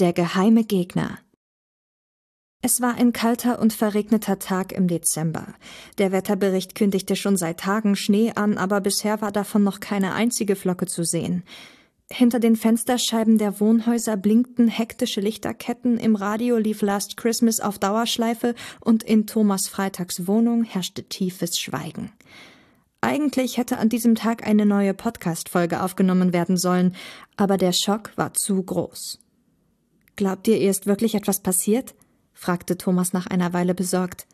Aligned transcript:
Der 0.00 0.12
geheime 0.12 0.62
Gegner. 0.62 1.18
Es 2.62 2.80
war 2.80 2.94
ein 2.94 3.12
kalter 3.12 3.58
und 3.58 3.72
verregneter 3.72 4.38
Tag 4.38 4.70
im 4.70 4.86
Dezember. 4.86 5.54
Der 5.98 6.12
Wetterbericht 6.12 6.76
kündigte 6.76 7.16
schon 7.16 7.36
seit 7.36 7.58
Tagen 7.58 7.96
Schnee 7.96 8.30
an, 8.32 8.58
aber 8.58 8.80
bisher 8.80 9.20
war 9.22 9.32
davon 9.32 9.64
noch 9.64 9.80
keine 9.80 10.14
einzige 10.14 10.54
Flocke 10.54 10.86
zu 10.86 11.02
sehen. 11.02 11.42
Hinter 12.12 12.38
den 12.38 12.54
Fensterscheiben 12.54 13.38
der 13.38 13.58
Wohnhäuser 13.58 14.16
blinkten 14.16 14.68
hektische 14.68 15.20
Lichterketten, 15.20 15.98
im 15.98 16.14
Radio 16.14 16.58
lief 16.58 16.80
Last 16.80 17.16
Christmas 17.16 17.58
auf 17.58 17.80
Dauerschleife 17.80 18.54
und 18.78 19.02
in 19.02 19.26
Thomas 19.26 19.66
Freitags 19.66 20.28
Wohnung 20.28 20.62
herrschte 20.62 21.08
tiefes 21.08 21.58
Schweigen. 21.58 22.12
Eigentlich 23.00 23.56
hätte 23.56 23.78
an 23.78 23.88
diesem 23.88 24.14
Tag 24.14 24.46
eine 24.46 24.64
neue 24.64 24.94
Podcast-Folge 24.94 25.82
aufgenommen 25.82 26.32
werden 26.32 26.56
sollen, 26.56 26.94
aber 27.36 27.56
der 27.56 27.72
Schock 27.72 28.12
war 28.14 28.32
zu 28.32 28.62
groß. 28.62 29.18
Glaubt 30.18 30.48
ihr, 30.48 30.58
ihr 30.58 30.68
ist 30.68 30.86
wirklich 30.86 31.14
etwas 31.14 31.38
passiert? 31.38 31.94
fragte 32.34 32.76
Thomas 32.76 33.12
nach 33.12 33.28
einer 33.28 33.52
Weile 33.52 33.72
besorgt. 33.72 34.26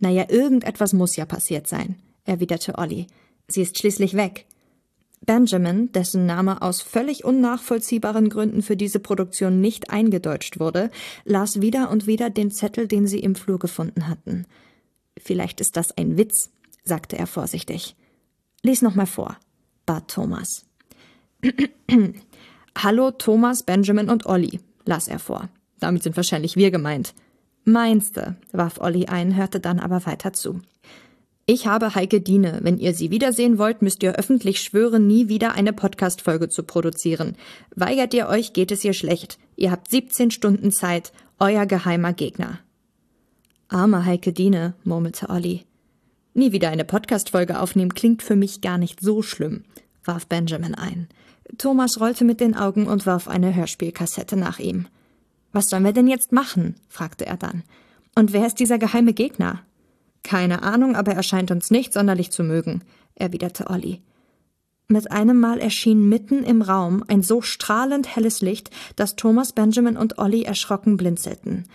Naja, 0.00 0.26
irgendetwas 0.28 0.92
muss 0.92 1.14
ja 1.14 1.26
passiert 1.26 1.68
sein, 1.68 1.94
erwiderte 2.24 2.76
Olli. 2.76 3.06
Sie 3.46 3.62
ist 3.62 3.78
schließlich 3.78 4.14
weg. 4.14 4.46
Benjamin, 5.24 5.92
dessen 5.92 6.26
Name 6.26 6.60
aus 6.60 6.82
völlig 6.82 7.24
unnachvollziehbaren 7.24 8.30
Gründen 8.30 8.62
für 8.62 8.76
diese 8.76 8.98
Produktion 8.98 9.60
nicht 9.60 9.90
eingedeutscht 9.90 10.58
wurde, 10.58 10.90
las 11.24 11.60
wieder 11.60 11.88
und 11.92 12.08
wieder 12.08 12.30
den 12.30 12.50
Zettel, 12.50 12.88
den 12.88 13.06
sie 13.06 13.20
im 13.20 13.36
Flur 13.36 13.60
gefunden 13.60 14.08
hatten. 14.08 14.44
Vielleicht 15.16 15.60
ist 15.60 15.76
das 15.76 15.96
ein 15.96 16.18
Witz, 16.18 16.50
sagte 16.82 17.16
er 17.16 17.28
vorsichtig. 17.28 17.94
Lies 18.64 18.82
noch 18.82 18.96
mal 18.96 19.06
vor, 19.06 19.36
bat 19.86 20.08
Thomas. 20.08 20.66
Hallo 22.76 23.12
Thomas, 23.12 23.62
Benjamin 23.62 24.10
und 24.10 24.26
Olli, 24.26 24.58
las 24.88 25.06
er 25.06 25.18
vor. 25.18 25.48
Damit 25.78 26.02
sind 26.02 26.16
wahrscheinlich 26.16 26.56
wir 26.56 26.70
gemeint. 26.70 27.14
Meinste, 27.64 28.36
warf 28.50 28.80
Olli 28.80 29.06
ein, 29.06 29.36
hörte 29.36 29.60
dann 29.60 29.78
aber 29.78 30.06
weiter 30.06 30.32
zu. 30.32 30.60
Ich 31.46 31.66
habe 31.66 31.94
Heike 31.94 32.20
Diene. 32.20 32.60
Wenn 32.62 32.78
ihr 32.78 32.92
sie 32.92 33.10
wiedersehen 33.10 33.58
wollt, 33.58 33.80
müsst 33.80 34.02
ihr 34.02 34.16
öffentlich 34.16 34.60
schwören, 34.60 35.06
nie 35.06 35.28
wieder 35.28 35.52
eine 35.52 35.72
Podcast-Folge 35.72 36.48
zu 36.48 36.62
produzieren. 36.62 37.36
Weigert 37.74 38.12
ihr 38.12 38.28
euch, 38.28 38.52
geht 38.52 38.70
es 38.70 38.84
ihr 38.84 38.92
schlecht. 38.92 39.38
Ihr 39.56 39.70
habt 39.70 39.90
17 39.90 40.30
Stunden 40.30 40.72
Zeit. 40.72 41.12
Euer 41.38 41.66
geheimer 41.66 42.12
Gegner. 42.12 42.58
Arme 43.68 44.04
Heike 44.04 44.32
Diene, 44.32 44.74
murmelte 44.84 45.30
Olli. 45.30 45.64
Nie 46.34 46.52
wieder 46.52 46.70
eine 46.70 46.84
Podcast-Folge 46.84 47.60
aufnehmen 47.60 47.94
klingt 47.94 48.22
für 48.22 48.36
mich 48.36 48.60
gar 48.60 48.78
nicht 48.78 49.00
so 49.00 49.22
schlimm, 49.22 49.64
warf 50.04 50.26
Benjamin 50.26 50.74
ein. 50.74 51.08
Thomas 51.56 52.00
rollte 52.00 52.24
mit 52.24 52.40
den 52.40 52.54
Augen 52.54 52.86
und 52.86 53.06
warf 53.06 53.28
eine 53.28 53.54
Hörspielkassette 53.54 54.36
nach 54.36 54.58
ihm. 54.58 54.86
Was 55.52 55.70
sollen 55.70 55.84
wir 55.84 55.92
denn 55.92 56.08
jetzt 56.08 56.32
machen? 56.32 56.76
fragte 56.88 57.26
er 57.26 57.36
dann. 57.36 57.62
Und 58.14 58.32
wer 58.32 58.46
ist 58.46 58.60
dieser 58.60 58.78
geheime 58.78 59.14
Gegner? 59.14 59.62
Keine 60.22 60.62
Ahnung, 60.62 60.94
aber 60.94 61.12
er 61.12 61.22
scheint 61.22 61.50
uns 61.50 61.70
nicht 61.70 61.92
sonderlich 61.92 62.30
zu 62.30 62.42
mögen, 62.42 62.82
erwiderte 63.14 63.70
Olli. 63.70 64.02
Mit 64.88 65.10
einem 65.12 65.38
Mal 65.38 65.58
erschien 65.58 66.08
mitten 66.08 66.42
im 66.44 66.62
Raum 66.62 67.04
ein 67.08 67.22
so 67.22 67.42
strahlend 67.42 68.14
helles 68.16 68.40
Licht, 68.40 68.70
dass 68.96 69.16
Thomas, 69.16 69.52
Benjamin 69.52 69.96
und 69.96 70.18
Olli 70.18 70.42
erschrocken 70.42 70.96
blinzelten. 70.96 71.66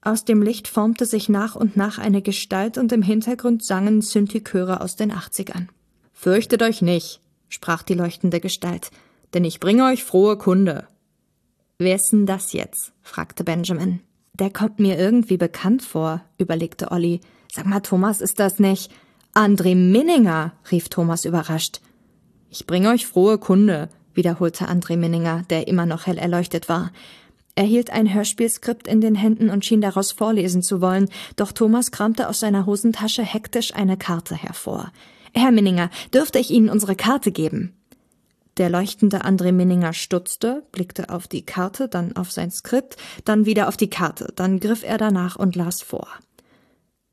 Aus 0.00 0.24
dem 0.24 0.42
Licht 0.42 0.68
formte 0.68 1.06
sich 1.06 1.28
nach 1.28 1.56
und 1.56 1.76
nach 1.76 1.98
eine 1.98 2.22
Gestalt 2.22 2.78
und 2.78 2.92
im 2.92 3.02
Hintergrund 3.02 3.64
sangen 3.64 4.00
Synthi-Chöre 4.00 4.80
aus 4.80 4.96
den 4.96 5.10
Achtzigern. 5.10 5.68
Fürchtet 6.12 6.62
euch 6.62 6.82
nicht, 6.82 7.20
sprach 7.48 7.82
die 7.82 7.94
leuchtende 7.94 8.40
Gestalt, 8.40 8.90
denn 9.34 9.44
ich 9.44 9.60
bringe 9.60 9.84
euch 9.84 10.04
frohe 10.04 10.38
Kunde. 10.38 10.86
Wer 11.78 11.96
ist 11.96 12.10
denn 12.12 12.26
das 12.26 12.52
jetzt? 12.52 12.92
fragte 13.02 13.44
Benjamin. 13.44 14.00
Der 14.32 14.50
kommt 14.50 14.78
mir 14.78 14.98
irgendwie 14.98 15.36
bekannt 15.36 15.82
vor, 15.82 16.22
überlegte 16.38 16.90
Olli. 16.90 17.20
Sag 17.52 17.66
mal, 17.66 17.80
Thomas, 17.80 18.20
ist 18.20 18.40
das 18.40 18.58
nicht? 18.58 18.90
André 19.34 19.74
Minninger, 19.74 20.52
rief 20.70 20.88
Thomas 20.88 21.24
überrascht. 21.24 21.80
Ich 22.50 22.66
bringe 22.66 22.90
euch 22.90 23.06
frohe 23.06 23.38
Kunde, 23.38 23.88
wiederholte 24.12 24.68
André 24.68 24.96
Minninger, 24.96 25.42
der 25.50 25.68
immer 25.68 25.86
noch 25.86 26.06
hell 26.06 26.18
erleuchtet 26.18 26.68
war. 26.68 26.92
Er 27.56 27.64
hielt 27.64 27.90
ein 27.90 28.12
Hörspielskript 28.12 28.88
in 28.88 29.00
den 29.00 29.14
Händen 29.14 29.50
und 29.50 29.64
schien 29.64 29.80
daraus 29.80 30.12
vorlesen 30.12 30.62
zu 30.62 30.80
wollen, 30.80 31.08
doch 31.36 31.52
Thomas 31.52 31.92
kramte 31.92 32.28
aus 32.28 32.40
seiner 32.40 32.66
Hosentasche 32.66 33.22
hektisch 33.22 33.74
eine 33.74 33.96
Karte 33.96 34.34
hervor. 34.34 34.92
Herr 35.32 35.50
Minninger, 35.50 35.90
dürfte 36.12 36.38
ich 36.38 36.50
Ihnen 36.50 36.68
unsere 36.68 36.94
Karte 36.96 37.32
geben? 37.32 37.74
Der 38.56 38.70
leuchtende 38.70 39.24
André 39.24 39.50
Minninger 39.50 39.92
stutzte, 39.92 40.62
blickte 40.70 41.10
auf 41.10 41.26
die 41.26 41.44
Karte, 41.44 41.88
dann 41.88 42.14
auf 42.14 42.30
sein 42.30 42.52
Skript, 42.52 42.96
dann 43.24 43.46
wieder 43.46 43.66
auf 43.66 43.76
die 43.76 43.90
Karte, 43.90 44.32
dann 44.36 44.60
griff 44.60 44.84
er 44.84 44.96
danach 44.96 45.34
und 45.34 45.56
las 45.56 45.82
vor. 45.82 46.06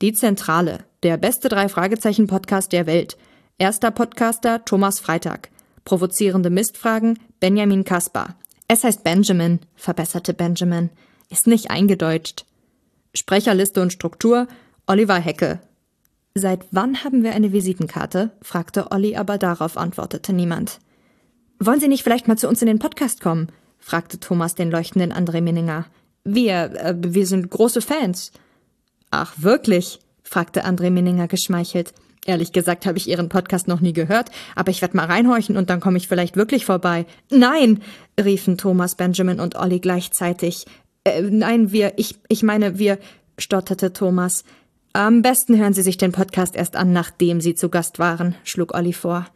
Die 0.01 0.13
Zentrale, 0.13 0.85
der 1.03 1.17
beste 1.17 1.49
drei 1.49 1.67
Fragezeichen 1.67 2.27
Podcast 2.27 2.71
der 2.71 2.85
Welt. 2.85 3.17
Erster 3.57 3.91
Podcaster 3.91 4.65
Thomas 4.65 4.99
Freitag. 4.99 5.49
Provozierende 5.83 6.49
Mistfragen 6.51 7.19
Benjamin 7.39 7.83
Kaspar. 7.83 8.35
Es 8.67 8.83
heißt 8.83 9.03
Benjamin, 9.03 9.59
verbesserte 9.75 10.33
Benjamin. 10.33 10.91
Ist 11.29 11.47
nicht 11.47 11.71
eingedeutscht. 11.71 12.45
Sprecherliste 13.15 13.81
und 13.81 13.93
Struktur 13.93 14.47
Oliver 14.87 15.19
Hecke. 15.19 15.59
Seit 16.33 16.65
wann 16.71 17.03
haben 17.03 17.23
wir 17.23 17.33
eine 17.33 17.51
Visitenkarte? 17.51 18.31
fragte 18.41 18.91
Olli, 18.91 19.15
aber 19.15 19.37
darauf 19.37 19.75
antwortete 19.77 20.33
niemand. 20.33 20.79
Wollen 21.63 21.79
Sie 21.79 21.87
nicht 21.87 22.01
vielleicht 22.01 22.27
mal 22.27 22.39
zu 22.39 22.47
uns 22.47 22.63
in 22.63 22.67
den 22.67 22.79
Podcast 22.79 23.21
kommen? 23.21 23.49
fragte 23.77 24.19
Thomas 24.19 24.55
den 24.55 24.71
leuchtenden 24.71 25.13
André 25.13 25.41
Minninger. 25.41 25.85
Wir, 26.23 26.71
äh, 26.73 26.95
wir 26.97 27.27
sind 27.27 27.51
große 27.51 27.81
Fans. 27.81 28.31
Ach, 29.11 29.35
wirklich? 29.37 29.99
fragte 30.23 30.65
André 30.65 30.89
Minninger 30.89 31.27
geschmeichelt. 31.27 31.93
Ehrlich 32.25 32.51
gesagt 32.51 32.87
habe 32.87 32.97
ich 32.97 33.07
Ihren 33.07 33.29
Podcast 33.29 33.67
noch 33.67 33.79
nie 33.79 33.93
gehört, 33.93 34.31
aber 34.55 34.71
ich 34.71 34.81
werde 34.81 34.97
mal 34.97 35.05
reinhorchen 35.05 35.55
und 35.55 35.69
dann 35.69 35.81
komme 35.81 35.97
ich 35.97 36.07
vielleicht 36.07 36.35
wirklich 36.35 36.65
vorbei. 36.65 37.05
Nein, 37.29 37.83
riefen 38.19 38.57
Thomas, 38.57 38.95
Benjamin 38.95 39.39
und 39.39 39.55
Olli 39.55 39.79
gleichzeitig. 39.79 40.65
Äh, 41.03 41.21
nein, 41.21 41.71
wir, 41.71 41.93
ich, 41.97 42.17
ich 42.27 42.41
meine, 42.41 42.79
wir, 42.79 42.97
stotterte 43.37 43.93
Thomas. 43.93 44.45
Am 44.93 45.21
besten 45.21 45.59
hören 45.59 45.73
Sie 45.73 45.83
sich 45.83 45.97
den 45.97 46.11
Podcast 46.11 46.55
erst 46.55 46.75
an, 46.75 46.91
nachdem 46.91 47.39
Sie 47.39 47.53
zu 47.53 47.69
Gast 47.69 47.99
waren, 47.99 48.33
schlug 48.45 48.73
Olli 48.73 48.93
vor. 48.93 49.27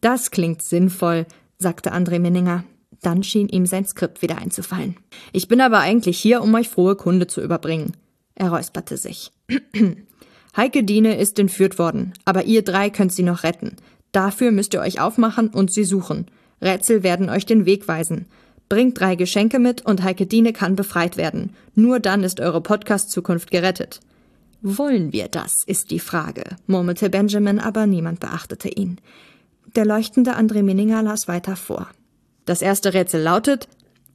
Das 0.00 0.30
klingt 0.30 0.62
sinnvoll, 0.62 1.26
sagte 1.64 1.94
André 1.94 2.18
Minninger. 2.18 2.62
Dann 3.00 3.22
schien 3.22 3.48
ihm 3.48 3.64
sein 3.64 3.86
Skript 3.86 4.20
wieder 4.20 4.36
einzufallen. 4.36 4.98
Ich 5.32 5.48
bin 5.48 5.62
aber 5.62 5.78
eigentlich 5.78 6.18
hier, 6.18 6.42
um 6.42 6.54
euch 6.54 6.68
frohe 6.68 6.94
Kunde 6.94 7.26
zu 7.26 7.40
überbringen. 7.40 7.94
Er 8.34 8.50
räusperte 8.50 8.98
sich. 8.98 9.32
Heike 10.56 10.84
Diene 10.84 11.16
ist 11.16 11.38
entführt 11.38 11.78
worden, 11.78 12.12
aber 12.26 12.44
ihr 12.44 12.62
drei 12.62 12.90
könnt 12.90 13.12
sie 13.14 13.22
noch 13.22 13.44
retten. 13.44 13.76
Dafür 14.12 14.52
müsst 14.52 14.74
ihr 14.74 14.80
euch 14.80 15.00
aufmachen 15.00 15.48
und 15.48 15.72
sie 15.72 15.84
suchen. 15.84 16.26
Rätsel 16.60 17.02
werden 17.02 17.30
euch 17.30 17.46
den 17.46 17.64
Weg 17.64 17.88
weisen. 17.88 18.26
Bringt 18.68 19.00
drei 19.00 19.16
Geschenke 19.16 19.58
mit 19.58 19.86
und 19.86 20.02
Heike 20.02 20.26
Diene 20.26 20.52
kann 20.52 20.76
befreit 20.76 21.16
werden. 21.16 21.54
Nur 21.74 21.98
dann 21.98 22.24
ist 22.24 22.40
eure 22.40 22.60
Podcast-Zukunft 22.60 23.50
gerettet. 23.50 24.00
Wollen 24.60 25.14
wir 25.14 25.28
das, 25.28 25.64
ist 25.64 25.90
die 25.90 25.98
Frage, 25.98 26.44
murmelte 26.66 27.08
Benjamin, 27.08 27.58
aber 27.58 27.86
niemand 27.86 28.20
beachtete 28.20 28.68
ihn. 28.68 28.98
Der 29.74 29.84
leuchtende 29.84 30.36
André 30.36 30.62
Minninger 30.62 31.02
las 31.02 31.26
weiter 31.26 31.56
vor. 31.56 31.88
Das 32.44 32.62
erste 32.62 32.94
Rätsel 32.94 33.22
lautet, 33.22 33.68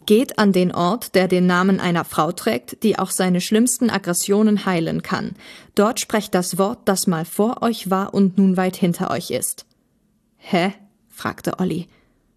geht 0.05 0.39
an 0.39 0.53
den 0.53 0.73
Ort, 0.73 1.15
der 1.15 1.27
den 1.27 1.47
Namen 1.47 1.79
einer 1.81 2.05
Frau 2.05 2.31
trägt, 2.31 2.81
die 2.83 2.97
auch 2.97 3.11
seine 3.11 3.41
schlimmsten 3.41 3.89
Aggressionen 3.89 4.65
heilen 4.65 5.01
kann. 5.01 5.33
Dort 5.75 5.99
sprecht 5.99 6.33
das 6.33 6.57
Wort, 6.57 6.79
das 6.85 7.07
mal 7.07 7.25
vor 7.25 7.61
euch 7.61 7.89
war 7.89 8.13
und 8.13 8.37
nun 8.37 8.55
weit 8.55 8.77
hinter 8.77 9.11
euch 9.11 9.31
ist. 9.31 9.65
Hä? 10.37 10.73
fragte 11.09 11.59
Olli. 11.59 11.87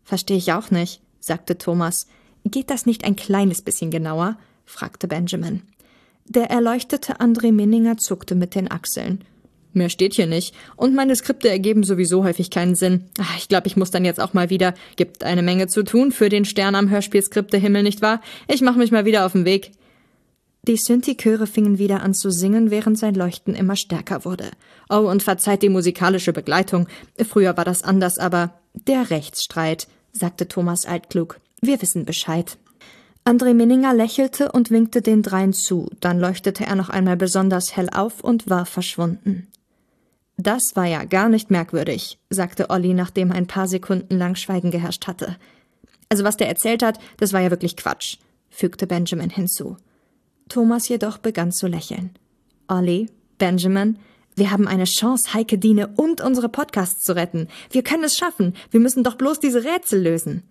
Verstehe 0.03 0.37
ich 0.37 0.53
auch 0.53 0.73
nicht, 0.73 1.01
sagte 1.21 1.57
Thomas. 1.57 2.07
Geht 2.45 2.71
das 2.71 2.87
nicht 2.87 3.05
ein 3.05 3.15
kleines 3.15 3.63
bisschen 3.63 3.93
genauer? 3.93 4.37
fragte 4.65 5.07
Benjamin. 5.07 5.63
Der 6.27 6.51
erleuchtete 6.51 7.21
André 7.21 7.53
Minninger 7.53 7.99
zuckte 7.99 8.35
mit 8.35 8.55
den 8.57 8.71
Achseln. 8.71 9.25
Mehr 9.73 9.89
steht 9.89 10.15
hier 10.15 10.27
nicht. 10.27 10.55
Und 10.77 10.95
meine 10.95 11.17
Skripte 11.17 11.49
ergeben 11.49 11.83
sowieso 11.83 12.25
häufig 12.25 12.51
keinen 12.51 12.75
Sinn. 12.75 13.05
Ach, 13.19 13.37
ich 13.39 13.49
glaube, 13.49 13.67
ich 13.67 13.77
muss 13.77 13.91
dann 13.91 14.05
jetzt 14.05 14.21
auch 14.21 14.35
mal 14.35 14.51
wieder. 14.51 14.75
Gibt 14.97 15.25
eine 15.25 15.43
Menge 15.43 15.67
zu 15.69 15.83
tun 15.83 16.13
für 16.13 16.29
den 16.29 16.45
Stern 16.45 16.75
am 16.75 16.91
Hörspielskriptehimmel, 16.91 17.83
nicht 17.83 18.03
wahr? 18.03 18.21
Ich 18.49 18.61
mache 18.61 18.79
mich 18.79 18.91
mal 18.91 19.05
wieder 19.05 19.25
auf 19.25 19.33
den 19.33 19.45
Weg. 19.45 19.73
Die 20.69 20.77
Synthi-Chöre 20.77 21.49
fingen 21.49 21.79
wieder 21.79 22.03
an 22.03 22.15
zu 22.15 22.31
singen, 22.31 22.71
während 22.71 22.97
sein 22.97 23.17
Leuchten 23.17 23.55
immer 23.55 23.75
stärker 23.75 24.25
wurde. 24.25 24.51
Oh, 24.89 25.11
und 25.11 25.23
verzeiht 25.23 25.63
die 25.63 25.69
musikalische 25.69 26.33
Begleitung. 26.33 26.87
Früher 27.29 27.57
war 27.57 27.65
das 27.65 27.83
anders, 27.83 28.19
aber 28.19 28.55
der 28.75 29.11
Rechtsstreit, 29.11 29.89
sagte 30.13 30.47
Thomas 30.47 30.87
altklug. 30.87 31.41
Wir 31.61 31.83
wissen 31.83 32.05
Bescheid. 32.05 32.59
André 33.25 33.55
Minninger 33.55 33.95
lächelte 33.95 34.53
und 34.53 34.71
winkte 34.71 35.01
den 35.01 35.23
dreien 35.23 35.53
zu, 35.53 35.89
dann 36.01 36.19
leuchtete 36.19 36.65
er 36.65 36.75
noch 36.75 36.89
einmal 36.91 37.17
besonders 37.17 37.77
hell 37.77 37.89
auf 37.93 38.23
und 38.23 38.51
war 38.51 38.67
verschwunden. 38.67 39.49
Das 40.37 40.73
war 40.75 40.87
ja 40.87 41.05
gar 41.05 41.29
nicht 41.29 41.51
merkwürdig, 41.51 42.19
sagte 42.31 42.71
Olli, 42.71 42.95
nachdem 42.95 43.33
ein 43.33 43.47
paar 43.47 43.69
Sekunden 43.69 44.17
lang 44.17 44.35
Schweigen 44.35 44.71
geherrscht 44.71 45.07
hatte. 45.07 45.37
Also 46.09 46.25
was 46.25 46.37
der 46.37 46.49
erzählt 46.49 46.83
hat, 46.83 46.99
das 47.19 47.33
war 47.33 47.41
ja 47.41 47.51
wirklich 47.51 47.77
Quatsch. 47.77 48.17
fügte 48.51 48.87
Benjamin 48.87 49.31
hinzu. 49.31 49.77
Thomas 50.49 50.89
jedoch 50.89 51.19
begann 51.19 51.53
zu 51.53 51.67
lächeln. 51.67 52.11
Olli, 52.69 53.09
Benjamin, 53.39 53.99
wir 54.35 54.51
haben 54.51 54.67
eine 54.67 54.85
Chance, 54.85 55.35
Heike 55.35 55.59
Diene 55.59 55.89
und 55.97 56.21
unsere 56.21 56.49
Podcasts 56.49 57.03
zu 57.03 57.15
retten. 57.15 57.49
Wir 57.71 57.83
können 57.83 58.05
es 58.05 58.17
schaffen. 58.17 58.55
Wir 58.71 58.81
müssen 58.81 59.05
doch 59.05 59.17
bloß 59.17 59.41
diese 59.41 59.65
Rätsel 59.65 60.03
lösen. 60.03 60.43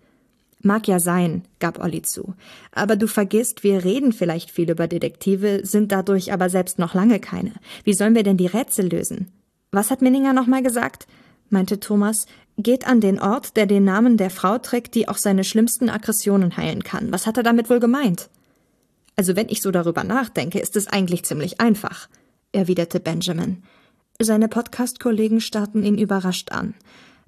Mag 0.64 0.88
ja 0.88 1.00
sein, 1.00 1.44
gab 1.60 1.80
Olli 1.80 2.04
zu. 2.04 2.36
Aber 2.72 2.96
du 2.96 3.08
vergisst, 3.08 3.64
wir 3.64 3.84
reden 3.84 4.14
vielleicht 4.14 4.52
viel 4.52 4.70
über 4.70 4.88
Detektive, 4.88 5.62
sind 5.64 5.92
dadurch 5.92 6.32
aber 6.32 6.50
selbst 6.50 6.78
noch 6.78 6.94
lange 6.94 7.20
keine. 7.20 7.54
Wie 7.84 7.94
sollen 7.94 8.14
wir 8.14 8.24
denn 8.24 8.38
die 8.38 8.46
Rätsel 8.46 8.88
lösen? 8.88 9.32
Was 9.72 9.90
hat 9.90 10.02
Minninger 10.02 10.34
nochmal 10.34 10.62
gesagt? 10.64 11.08
meinte 11.50 11.80
Thomas. 11.80 12.26
Geht 12.58 12.86
an 12.86 13.02
den 13.02 13.20
Ort, 13.20 13.56
der 13.56 13.66
den 13.66 13.86
Namen 13.86 14.18
der 14.18 14.30
Frau 14.30 14.58
trägt, 14.58 14.96
die 14.96 15.08
auch 15.08 15.18
seine 15.18 15.44
schlimmsten 15.44 15.90
Aggressionen 15.90 16.58
heilen 16.58 16.84
kann. 16.84 17.12
Was 17.12 17.26
hat 17.26 17.38
er 17.38 17.44
damit 17.44 17.70
wohl 17.70 17.80
gemeint? 17.80 18.30
Also 19.16 19.36
wenn 19.36 19.50
ich 19.50 19.62
so 19.62 19.72
darüber 19.72 20.04
nachdenke, 20.04 20.60
ist 20.60 20.76
es 20.76 20.88
eigentlich 20.88 21.24
ziemlich 21.24 21.60
einfach, 21.62 22.10
erwiderte 22.52 23.00
Benjamin. 23.00 23.64
Seine 24.22 24.48
Podcast-Kollegen 24.48 25.42
starrten 25.42 25.84
ihn 25.84 25.98
überrascht 25.98 26.52
an. 26.52 26.74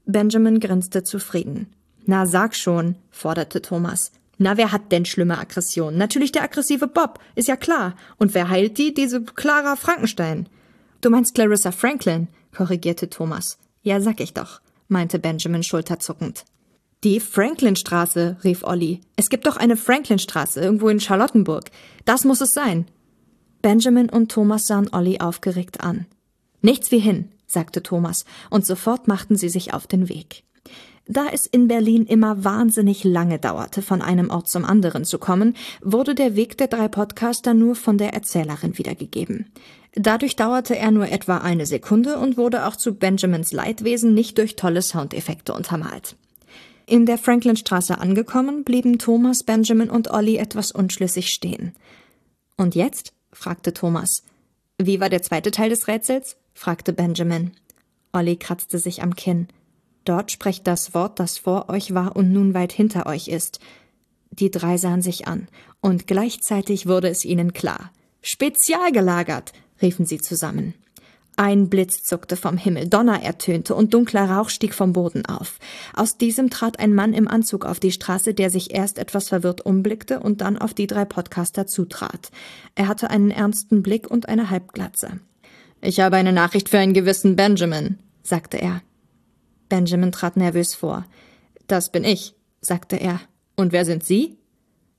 Benjamin 0.06 0.60
grinste 0.60 1.04
zufrieden. 1.04 1.68
Na, 2.06 2.26
sag 2.26 2.56
schon, 2.56 2.96
forderte 3.10 3.62
Thomas. 3.62 4.12
Na, 4.38 4.58
wer 4.58 4.72
hat 4.72 4.92
denn 4.92 5.06
schlimme 5.06 5.38
Aggressionen? 5.38 5.98
Natürlich 5.98 6.32
der 6.34 6.44
aggressive 6.44 6.88
Bob, 6.88 7.20
ist 7.36 7.48
ja 7.48 7.56
klar. 7.56 7.96
Und 8.18 8.34
wer 8.34 8.50
heilt 8.50 8.78
die? 8.78 8.94
Diese 8.94 9.22
Clara 9.24 9.76
Frankenstein. 9.76 10.50
Du 11.04 11.10
meinst 11.10 11.36
Clarissa 11.36 11.74
Franklin, 11.74 12.30
korrigierte 12.56 13.10
Thomas. 13.10 13.58
Ja, 13.82 14.00
sag 14.00 14.22
ich 14.22 14.34
doch, 14.34 14.62
meinte 14.88 15.20
Benjamin 15.20 15.62
schulterzuckend. 15.62 16.46
Die 17.04 17.20
Franklinstraße, 17.20 18.38
rief 18.46 18.64
Olli. 18.64 19.02
Es 19.18 19.28
gibt 19.28 19.46
doch 19.46 19.58
eine 19.58 19.76
Franklinstraße 19.76 20.62
irgendwo 20.62 20.88
in 20.88 21.02
Charlottenburg. 21.02 21.72
Das 22.06 22.24
muss 22.24 22.40
es 22.40 22.52
sein. 22.54 22.86
Benjamin 23.62 24.10
und 24.10 24.32
Thomas 24.32 24.66
sahen 24.66 24.94
Olli 24.94 25.20
aufgeregt 25.20 25.82
an. 25.82 26.06
Nichts 26.62 26.90
wie 26.92 27.00
hin, 27.00 27.28
sagte 27.48 27.84
Thomas, 27.84 28.24
und 28.50 28.66
sofort 28.66 29.10
machten 29.10 29.36
sie 29.36 29.50
sich 29.50 29.74
auf 29.74 29.88
den 29.88 30.08
Weg. 30.08 30.46
Da 31.06 31.26
es 31.34 31.46
in 31.48 31.68
Berlin 31.68 32.06
immer 32.06 32.46
wahnsinnig 32.46 33.04
lange 33.04 33.40
dauerte, 33.40 33.82
von 33.82 34.02
einem 34.02 34.30
Ort 34.30 34.48
zum 34.48 34.64
anderen 34.64 35.04
zu 35.04 35.20
kommen, 35.20 35.58
wurde 35.82 36.16
der 36.16 36.38
Weg 36.38 36.58
der 36.58 36.68
drei 36.68 36.88
Podcaster 36.88 37.54
nur 37.54 37.76
von 37.76 37.98
der 37.98 38.14
Erzählerin 38.14 38.78
wiedergegeben. 38.78 39.52
Dadurch 39.96 40.36
dauerte 40.36 40.76
er 40.76 40.92
nur 40.92 41.10
etwa 41.10 41.38
eine 41.38 41.66
Sekunde 41.66 42.18
und 42.18 42.36
wurde 42.36 42.66
auch 42.66 42.76
zu 42.76 42.96
Benjamins 42.96 43.52
Leidwesen 43.52 44.14
nicht 44.14 44.38
durch 44.40 44.56
tolle 44.56 44.82
Soundeffekte 44.82 45.54
untermalt. 45.54 46.16
In 46.86 47.06
der 47.06 47.18
Franklinstraße 47.18 48.00
angekommen, 48.00 48.64
blieben 48.64 49.00
Thomas, 49.00 49.44
Benjamin 49.44 49.90
und 49.90 50.12
Olli 50.12 50.38
etwas 50.38 50.72
unschlüssig 50.72 51.30
stehen. 51.30 51.74
Und 52.58 52.76
jetzt? 52.76 53.14
fragte 53.32 53.74
Thomas. 53.74 54.24
Wie 54.78 55.00
war 55.00 55.10
der 55.10 55.22
zweite 55.22 55.52
Teil 55.52 55.70
des 55.70 55.88
Rätsels? 55.88 56.38
fragte 56.54 56.92
Benjamin. 56.92 57.52
Olli 58.12 58.36
kratzte 58.36 58.80
sich 58.80 59.02
am 59.02 59.16
Kinn. 59.16 59.48
Dort 60.06 60.32
sprecht 60.32 60.68
das 60.68 60.94
Wort, 60.94 61.20
das 61.20 61.38
vor 61.38 61.70
euch 61.70 61.94
war 61.94 62.16
und 62.16 62.32
nun 62.34 62.54
weit 62.54 62.74
hinter 62.74 63.06
euch 63.06 63.28
ist. 63.28 63.60
Die 64.32 64.52
drei 64.52 64.78
sahen 64.78 65.02
sich 65.02 65.28
an, 65.28 65.48
und 65.82 66.08
gleichzeitig 66.08 66.88
wurde 66.88 67.08
es 67.08 67.24
ihnen 67.24 67.54
klar. 67.54 67.92
Spezial 68.22 68.92
gelagert, 68.92 69.54
riefen 69.84 70.08
sie 70.08 70.20
zusammen. 70.20 70.74
Ein 71.36 71.68
Blitz 71.68 72.04
zuckte 72.04 72.36
vom 72.36 72.58
Himmel, 72.58 72.88
Donner 72.88 73.24
ertönte 73.24 73.74
und 73.74 73.94
dunkler 73.94 74.30
Rauch 74.30 74.50
stieg 74.50 74.76
vom 74.76 74.94
Boden 74.94 75.26
auf. 75.26 75.58
Aus 75.96 76.18
diesem 76.18 76.52
trat 76.52 76.80
ein 76.80 76.94
Mann 76.94 77.14
im 77.14 77.28
Anzug 77.28 77.66
auf 77.66 77.80
die 77.80 77.92
Straße, 77.92 78.36
der 78.36 78.52
sich 78.52 78.74
erst 78.74 79.00
etwas 79.00 79.30
verwirrt 79.30 79.62
umblickte 79.62 80.20
und 80.20 80.42
dann 80.42 80.60
auf 80.60 80.76
die 80.76 80.86
drei 80.86 81.06
Podcaster 81.06 81.66
zutrat. 81.66 82.30
Er 82.76 82.88
hatte 82.88 83.10
einen 83.10 83.32
ernsten 83.32 83.82
Blick 83.82 84.10
und 84.10 84.30
eine 84.30 84.52
Halbglatze. 84.52 85.20
Ich 85.82 86.00
habe 86.00 86.18
eine 86.18 86.34
Nachricht 86.34 86.70
für 86.70 86.78
einen 86.78 86.94
gewissen 86.94 87.36
Benjamin, 87.36 87.98
sagte 88.22 88.58
er. 88.58 88.82
Benjamin 89.70 90.12
trat 90.12 90.38
nervös 90.38 90.76
vor. 90.76 91.06
Das 91.66 91.92
bin 91.92 92.04
ich, 92.04 92.36
sagte 92.62 92.96
er. 92.96 93.20
Und 93.56 93.72
wer 93.72 93.86
sind 93.86 94.04
Sie? 94.04 94.38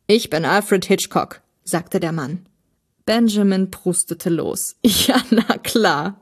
Ich 0.09 0.31
bin 0.31 0.45
Alfred 0.45 0.85
Hitchcock, 0.85 1.43
sagte 1.63 2.01
der 2.01 2.13
Mann. 2.13 2.47
Benjamin 3.07 3.71
prustete 3.71 4.31
los. 4.31 4.77
Ja, 5.07 5.23
na 5.31 5.59
klar. 5.59 6.21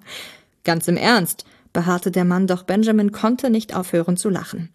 Ganz 0.64 0.88
im 0.88 0.96
Ernst, 0.96 1.44
beharrte 1.73 2.11
der 2.11 2.25
Mann, 2.25 2.46
doch 2.46 2.64
Benjamin 2.64 3.12
konnte 3.12 3.50
nicht 3.50 3.75
aufhören 3.75 4.17
zu 4.17 4.29
lachen. 4.29 4.70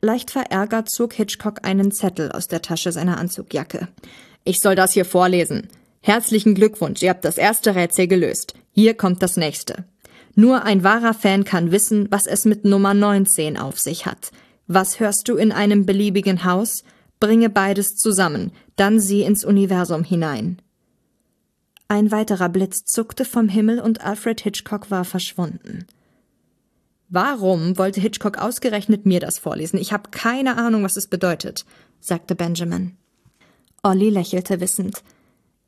Leicht 0.00 0.30
verärgert 0.30 0.90
zog 0.90 1.14
Hitchcock 1.14 1.66
einen 1.66 1.90
Zettel 1.90 2.30
aus 2.30 2.48
der 2.48 2.62
Tasche 2.62 2.92
seiner 2.92 3.18
Anzugjacke. 3.18 3.88
Ich 4.44 4.58
soll 4.60 4.74
das 4.74 4.92
hier 4.92 5.04
vorlesen. 5.04 5.68
Herzlichen 6.00 6.54
Glückwunsch, 6.54 7.02
ihr 7.02 7.10
habt 7.10 7.24
das 7.24 7.38
erste 7.38 7.74
Rätsel 7.74 8.06
gelöst. 8.06 8.54
Hier 8.72 8.94
kommt 8.94 9.22
das 9.22 9.36
nächste. 9.36 9.84
Nur 10.34 10.64
ein 10.64 10.84
wahrer 10.84 11.14
Fan 11.14 11.44
kann 11.44 11.72
wissen, 11.72 12.08
was 12.10 12.26
es 12.26 12.44
mit 12.44 12.64
Nummer 12.64 12.92
19 12.92 13.56
auf 13.56 13.80
sich 13.80 14.06
hat. 14.06 14.30
Was 14.66 15.00
hörst 15.00 15.28
du 15.28 15.36
in 15.36 15.50
einem 15.50 15.86
beliebigen 15.86 16.44
Haus? 16.44 16.84
Bringe 17.18 17.48
beides 17.48 17.96
zusammen, 17.96 18.52
dann 18.76 19.00
sieh 19.00 19.22
ins 19.22 19.44
Universum 19.44 20.04
hinein. 20.04 20.60
Ein 21.88 22.10
weiterer 22.10 22.48
Blitz 22.48 22.84
zuckte 22.84 23.24
vom 23.24 23.48
Himmel 23.48 23.80
und 23.80 24.00
Alfred 24.00 24.40
Hitchcock 24.40 24.90
war 24.90 25.04
verschwunden. 25.04 25.86
Warum 27.08 27.78
wollte 27.78 28.00
Hitchcock 28.00 28.38
ausgerechnet 28.38 29.06
mir 29.06 29.20
das 29.20 29.38
vorlesen? 29.38 29.78
Ich 29.78 29.92
habe 29.92 30.10
keine 30.10 30.56
Ahnung, 30.56 30.82
was 30.82 30.96
es 30.96 31.06
bedeutet, 31.06 31.64
sagte 32.00 32.34
Benjamin. 32.34 32.96
Olli 33.84 34.10
lächelte 34.10 34.60
wissend. 34.60 35.02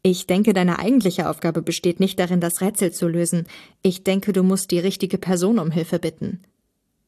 Ich 0.02 0.26
denke, 0.26 0.52
deine 0.52 0.80
eigentliche 0.80 1.28
Aufgabe 1.28 1.62
besteht 1.62 2.00
nicht 2.00 2.18
darin, 2.18 2.40
das 2.40 2.60
Rätsel 2.60 2.92
zu 2.92 3.06
lösen. 3.06 3.46
Ich 3.82 4.02
denke, 4.02 4.32
du 4.32 4.42
musst 4.42 4.72
die 4.72 4.78
richtige 4.80 5.18
Person 5.18 5.60
um 5.60 5.70
Hilfe 5.70 6.00
bitten. 6.00 6.40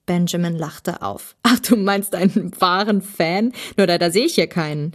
Benjamin 0.06 0.56
lachte 0.56 1.02
auf. 1.02 1.36
Ach, 1.42 1.58
du 1.58 1.76
meinst 1.76 2.14
einen 2.14 2.52
wahren 2.60 3.02
Fan? 3.02 3.52
Nur 3.76 3.88
leider 3.88 4.10
sehe 4.12 4.26
ich 4.26 4.34
hier 4.34 4.46
keinen. 4.46 4.92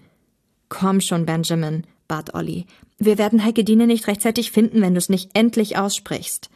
Komm 0.69 1.01
schon, 1.01 1.25
Benjamin, 1.25 1.85
bat 2.07 2.33
Olli. 2.33 2.65
Wir 2.97 3.17
werden 3.17 3.43
Heikedine 3.43 3.87
nicht 3.87 4.07
rechtzeitig 4.07 4.51
finden, 4.51 4.81
wenn 4.81 4.93
du 4.93 4.99
es 4.99 5.09
nicht 5.09 5.31
endlich 5.33 5.77
aussprichst. 5.77 6.49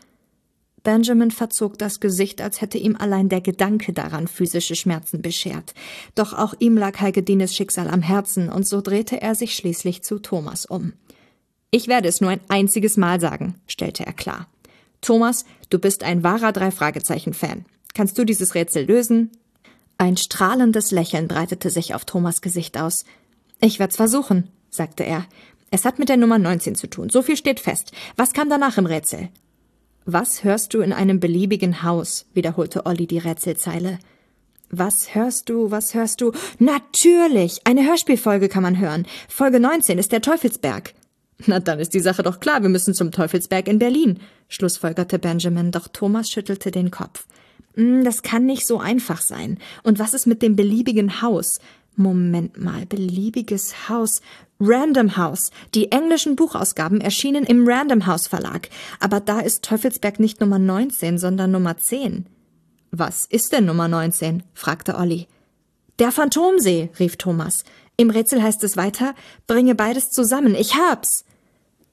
Benjamin 0.84 1.32
verzog 1.32 1.77
das 1.77 2.00
Gesicht, 2.00 2.41
als 2.41 2.62
hätte 2.62 2.77
ihm 2.77 2.96
allein 2.96 3.29
der 3.29 3.41
Gedanke 3.41 3.94
daran 3.94 4.27
physische 4.27 4.75
Schmerzen 4.75 5.22
beschert. 5.22 5.74
Doch 6.15 6.34
auch 6.34 6.53
ihm 6.60 6.77
lag 6.77 7.00
Heigedines 7.00 7.56
Schicksal 7.56 7.89
am 7.89 8.01
Herzen, 8.01 8.50
und 8.50 8.68
so 8.68 8.82
drehte 8.82 9.22
er 9.22 9.36
sich 9.36 9.56
schließlich 9.56 10.03
zu 10.03 10.20
Thomas 10.20 10.65
um. 10.65 10.94
Ich 11.72 11.88
werde 11.88 12.08
es 12.08 12.22
nur 12.22 12.29
ein 12.29 12.39
einziges 12.48 12.98
Mal 12.98 13.20
sagen, 13.20 13.56
stellte 13.68 14.06
er 14.06 14.13
klar. 14.13 14.48
Thomas, 15.01 15.46
du 15.70 15.79
bist 15.79 16.03
ein 16.03 16.24
wahrer 16.24 16.51
Drei-Fragezeichen-Fan. 16.51 17.65
Kannst 17.94 18.18
du 18.18 18.25
dieses 18.25 18.56
Rätsel 18.56 18.86
lösen? 18.86 19.32
Ein 19.98 20.18
strahlendes 20.18 20.91
Lächeln 20.91 21.27
breitete 21.27 21.70
sich 21.70 21.94
auf 21.94 22.06
Thomas 22.06 22.41
Gesicht 22.41 22.79
aus. 22.79 23.06
Ich 23.60 23.79
werd's 23.79 23.98
versuchen, 23.98 24.48
sagte 24.70 25.04
er. 25.04 25.26
Es 25.72 25.86
hat 25.86 26.00
mit 26.00 26.10
der 26.10 26.18
Nummer 26.18 26.40
19 26.40 26.76
zu 26.76 26.88
tun. 26.88 27.10
So 27.10 27.22
viel 27.22 27.38
steht 27.38 27.60
fest. 27.60 27.92
Was 28.16 28.34
kam 28.34 28.50
danach 28.50 28.78
im 28.78 28.86
Rätsel? 28.86 29.30
Was 30.06 30.44
hörst 30.44 30.74
du 30.74 30.82
in 30.82 30.94
einem 30.94 31.20
beliebigen 31.20 31.84
Haus? 31.84 32.26
wiederholte 32.34 32.86
Olli 32.86 33.06
die 33.06 33.20
Rätselzeile. 33.20 34.00
Was 34.72 35.14
hörst 35.16 35.50
du, 35.50 35.72
was 35.72 35.94
hörst 35.94 36.22
du? 36.22 36.32
Natürlich! 36.60 37.62
Eine 37.66 37.86
Hörspielfolge 37.88 38.50
kann 38.50 38.64
man 38.64 38.80
hören. 38.80 39.06
Folge 39.28 39.60
19 39.60 39.98
ist 39.98 40.12
der 40.12 40.22
Teufelsberg. 40.22 40.94
Na, 41.46 41.60
dann 41.60 41.80
ist 41.80 41.94
die 41.94 42.00
Sache 42.00 42.22
doch 42.24 42.40
klar, 42.40 42.62
wir 42.62 42.70
müssen 42.70 42.94
zum 42.94 43.12
Teufelsberg 43.12 43.68
in 43.68 43.80
Berlin, 43.80 44.20
schlussfolgerte 44.50 45.20
Benjamin, 45.20 45.72
doch 45.72 45.88
Thomas 45.88 46.30
schüttelte 46.30 46.70
den 46.70 46.92
Kopf. 46.92 47.26
Hm, 47.76 48.04
das 48.04 48.24
kann 48.24 48.46
nicht 48.46 48.68
so 48.68 48.80
einfach 48.80 49.22
sein. 49.22 49.58
Und 49.84 50.00
was 50.00 50.14
ist 50.14 50.28
mit 50.28 50.42
dem 50.42 50.56
beliebigen 50.56 51.22
Haus? 51.22 51.60
Moment 52.00 52.58
mal, 52.58 52.86
beliebiges 52.86 53.89
Haus. 53.89 54.22
Random 54.62 55.18
House. 55.18 55.51
Die 55.75 55.91
englischen 55.91 56.38
Buchausgaben 56.38 57.01
erschienen 57.01 57.44
im 57.44 57.68
Random 57.68 58.06
House 58.08 58.27
Verlag. 58.27 58.70
Aber 59.01 59.20
da 59.20 59.41
ist 59.41 59.63
Teufelsberg 59.63 60.18
nicht 60.18 60.39
Nummer 60.39 60.60
19, 60.60 61.18
sondern 61.18 61.51
Nummer 61.51 61.77
10. 61.77 62.25
Was 62.91 63.25
ist 63.25 63.51
denn 63.51 63.65
Nummer 63.65 63.89
19? 63.89 64.44
fragte 64.53 64.96
Olli. 64.98 65.27
Der 66.00 66.13
Phantomsee, 66.13 66.89
rief 67.00 67.18
Thomas. 67.18 67.65
Im 67.98 68.10
Rätsel 68.10 68.41
heißt 68.41 68.63
es 68.63 68.77
weiter, 68.77 69.13
bringe 69.46 69.75
beides 69.75 70.10
zusammen. 70.10 70.56
Ich 70.56 70.75
hab's. 70.75 71.25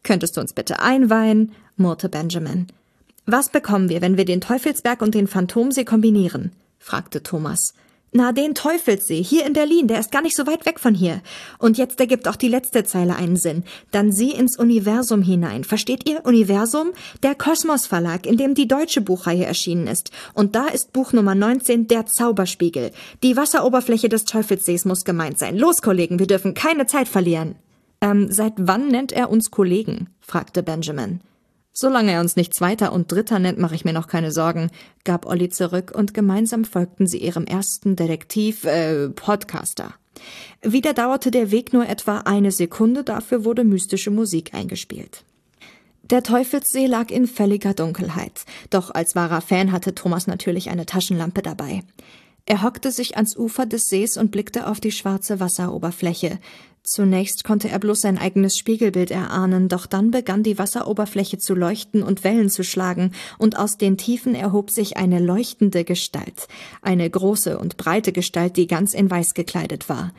Könntest 0.04 0.36
du 0.36 0.40
uns 0.40 0.52
bitte 0.52 0.78
einweihen? 0.78 1.52
murrte 1.76 2.08
Benjamin. 2.08 2.68
Was 3.26 3.48
bekommen 3.48 3.88
wir, 3.88 4.02
wenn 4.02 4.16
wir 4.16 4.24
den 4.24 4.40
Teufelsberg 4.40 5.02
und 5.02 5.16
den 5.16 5.26
Phantomsee 5.26 5.84
kombinieren? 5.84 6.52
fragte 6.78 7.24
Thomas. 7.24 7.74
Na, 8.18 8.32
den 8.32 8.54
Teufelssee, 8.54 9.22
hier 9.22 9.44
in 9.44 9.52
Berlin, 9.52 9.88
der 9.88 10.00
ist 10.00 10.10
gar 10.10 10.22
nicht 10.22 10.38
so 10.38 10.46
weit 10.46 10.64
weg 10.64 10.80
von 10.80 10.94
hier. 10.94 11.20
Und 11.58 11.76
jetzt 11.76 12.00
ergibt 12.00 12.26
auch 12.28 12.36
die 12.36 12.48
letzte 12.48 12.82
Zeile 12.82 13.14
einen 13.14 13.36
Sinn. 13.36 13.62
Dann 13.90 14.10
sieh 14.10 14.30
ins 14.30 14.58
Universum 14.58 15.20
hinein. 15.20 15.64
Versteht 15.64 16.08
ihr? 16.08 16.24
Universum? 16.24 16.92
Der 17.22 17.34
Kosmos 17.34 17.84
Verlag, 17.84 18.24
in 18.24 18.38
dem 18.38 18.54
die 18.54 18.68
deutsche 18.68 19.02
Buchreihe 19.02 19.44
erschienen 19.44 19.86
ist. 19.86 20.12
Und 20.32 20.56
da 20.56 20.66
ist 20.68 20.94
Buch 20.94 21.12
Nummer 21.12 21.34
19, 21.34 21.88
Der 21.88 22.06
Zauberspiegel. 22.06 22.90
Die 23.22 23.36
Wasseroberfläche 23.36 24.08
des 24.08 24.24
Teufelssees 24.24 24.86
muss 24.86 25.04
gemeint 25.04 25.38
sein. 25.38 25.58
Los, 25.58 25.82
Kollegen, 25.82 26.18
wir 26.18 26.26
dürfen 26.26 26.54
keine 26.54 26.86
Zeit 26.86 27.08
verlieren. 27.08 27.56
Ähm, 28.00 28.32
seit 28.32 28.54
wann 28.56 28.88
nennt 28.88 29.12
er 29.12 29.28
uns 29.28 29.50
Kollegen? 29.50 30.08
fragte 30.22 30.62
Benjamin. 30.62 31.20
Solange 31.78 32.12
er 32.12 32.22
uns 32.22 32.36
nicht 32.36 32.54
Zweiter 32.54 32.90
und 32.90 33.12
Dritter 33.12 33.38
nennt, 33.38 33.58
mache 33.58 33.74
ich 33.74 33.84
mir 33.84 33.92
noch 33.92 34.06
keine 34.06 34.32
Sorgen, 34.32 34.70
gab 35.04 35.26
Olli 35.26 35.50
zurück 35.50 35.92
und 35.94 36.14
gemeinsam 36.14 36.64
folgten 36.64 37.06
sie 37.06 37.18
ihrem 37.18 37.44
ersten 37.44 37.96
Detektiv, 37.96 38.64
äh, 38.64 39.10
Podcaster. 39.10 39.92
Wieder 40.62 40.94
dauerte 40.94 41.30
der 41.30 41.50
Weg 41.50 41.74
nur 41.74 41.86
etwa 41.86 42.20
eine 42.20 42.50
Sekunde, 42.50 43.04
dafür 43.04 43.44
wurde 43.44 43.62
mystische 43.62 44.10
Musik 44.10 44.54
eingespielt. 44.54 45.24
Der 46.04 46.22
Teufelssee 46.22 46.86
lag 46.86 47.10
in 47.10 47.26
völliger 47.26 47.74
Dunkelheit, 47.74 48.46
doch 48.70 48.90
als 48.94 49.14
wahrer 49.14 49.42
Fan 49.42 49.70
hatte 49.70 49.94
Thomas 49.94 50.26
natürlich 50.26 50.70
eine 50.70 50.86
Taschenlampe 50.86 51.42
dabei. 51.42 51.82
Er 52.48 52.62
hockte 52.62 52.92
sich 52.92 53.16
ans 53.16 53.36
Ufer 53.36 53.66
des 53.66 53.86
Sees 53.86 54.16
und 54.16 54.30
blickte 54.30 54.68
auf 54.68 54.78
die 54.78 54.92
schwarze 54.92 55.40
Wasseroberfläche. 55.40 56.38
Zunächst 56.84 57.42
konnte 57.42 57.68
er 57.68 57.80
bloß 57.80 58.00
sein 58.00 58.16
eigenes 58.16 58.56
Spiegelbild 58.56 59.10
erahnen, 59.10 59.68
doch 59.68 59.86
dann 59.86 60.12
begann 60.12 60.44
die 60.44 60.56
Wasseroberfläche 60.56 61.38
zu 61.38 61.56
leuchten 61.56 62.04
und 62.04 62.22
Wellen 62.22 62.48
zu 62.48 62.62
schlagen, 62.62 63.10
und 63.38 63.58
aus 63.58 63.76
den 63.76 63.98
Tiefen 63.98 64.36
erhob 64.36 64.70
sich 64.70 64.96
eine 64.96 65.18
leuchtende 65.18 65.82
Gestalt, 65.82 66.46
eine 66.82 67.10
große 67.10 67.58
und 67.58 67.76
breite 67.76 68.12
Gestalt, 68.12 68.56
die 68.56 68.68
ganz 68.68 68.94
in 68.94 69.10
Weiß 69.10 69.34
gekleidet 69.34 69.88
war. 69.88 70.12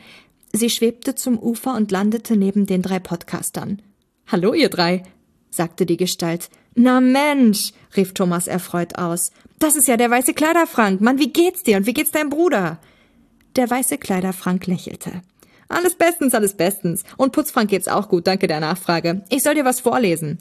Sie 0.52 0.68
schwebte 0.68 1.14
zum 1.14 1.38
Ufer 1.38 1.74
und 1.74 1.90
landete 1.90 2.36
neben 2.36 2.66
den 2.66 2.82
drei 2.82 2.98
Podcastern. 2.98 3.80
Hallo, 4.26 4.52
ihr 4.52 4.68
drei, 4.68 5.04
sagte 5.48 5.86
die 5.86 5.96
Gestalt. 5.96 6.50
Na 6.80 7.00
Mensch, 7.00 7.72
rief 7.96 8.14
Thomas 8.14 8.46
erfreut 8.46 8.98
aus. 8.98 9.32
Das 9.58 9.74
ist 9.74 9.88
ja 9.88 9.96
der 9.96 10.12
weiße 10.12 10.32
Kleiderfrank. 10.32 11.00
Mann, 11.00 11.18
wie 11.18 11.32
geht's 11.32 11.64
dir 11.64 11.76
und 11.76 11.86
wie 11.86 11.92
geht's 11.92 12.12
deinem 12.12 12.30
Bruder? 12.30 12.78
Der 13.56 13.68
weiße 13.68 13.98
Kleiderfrank 13.98 14.68
lächelte. 14.68 15.22
Alles 15.68 15.96
bestens, 15.96 16.34
alles 16.34 16.56
bestens. 16.56 17.02
Und 17.16 17.32
Putzfrank 17.32 17.68
geht's 17.68 17.88
auch 17.88 18.08
gut, 18.08 18.28
danke 18.28 18.46
der 18.46 18.60
Nachfrage. 18.60 19.24
Ich 19.28 19.42
soll 19.42 19.56
dir 19.56 19.64
was 19.64 19.80
vorlesen. 19.80 20.38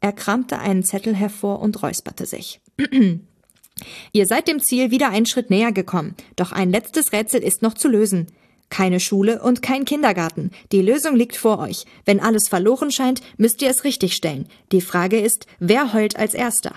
Er 0.00 0.12
kramte 0.12 0.60
einen 0.60 0.84
Zettel 0.84 1.16
hervor 1.16 1.60
und 1.60 1.82
räusperte 1.82 2.26
sich. 2.26 2.60
Ihr 4.12 4.26
seid 4.26 4.46
dem 4.46 4.60
Ziel 4.60 4.92
wieder 4.92 5.08
einen 5.08 5.26
Schritt 5.26 5.50
näher 5.50 5.72
gekommen, 5.72 6.14
doch 6.36 6.52
ein 6.52 6.70
letztes 6.70 7.10
Rätsel 7.12 7.42
ist 7.42 7.60
noch 7.60 7.74
zu 7.74 7.88
lösen. 7.88 8.28
Keine 8.70 9.00
Schule 9.00 9.42
und 9.42 9.62
kein 9.62 9.84
Kindergarten. 9.84 10.52
Die 10.72 10.80
Lösung 10.80 11.16
liegt 11.16 11.36
vor 11.36 11.58
euch. 11.58 11.84
Wenn 12.04 12.20
alles 12.20 12.48
verloren 12.48 12.90
scheint, 12.90 13.20
müsst 13.36 13.60
ihr 13.62 13.68
es 13.68 13.84
richtigstellen. 13.84 14.46
Die 14.72 14.80
Frage 14.80 15.20
ist, 15.20 15.46
wer 15.58 15.92
heult 15.92 16.16
als 16.16 16.34
erster? 16.34 16.74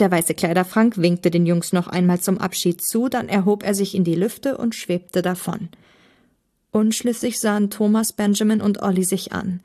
Der 0.00 0.10
weiße 0.10 0.34
Kleiderfrank 0.34 0.98
winkte 0.98 1.30
den 1.30 1.46
Jungs 1.46 1.72
noch 1.72 1.86
einmal 1.86 2.20
zum 2.20 2.38
Abschied 2.38 2.82
zu, 2.82 3.08
dann 3.08 3.28
erhob 3.28 3.62
er 3.62 3.74
sich 3.74 3.94
in 3.94 4.02
die 4.02 4.16
Lüfte 4.16 4.58
und 4.58 4.74
schwebte 4.74 5.22
davon. 5.22 5.68
Unschlüssig 6.72 7.38
sahen 7.38 7.70
Thomas, 7.70 8.12
Benjamin 8.12 8.60
und 8.60 8.82
Olli 8.82 9.04
sich 9.04 9.32
an. 9.32 9.60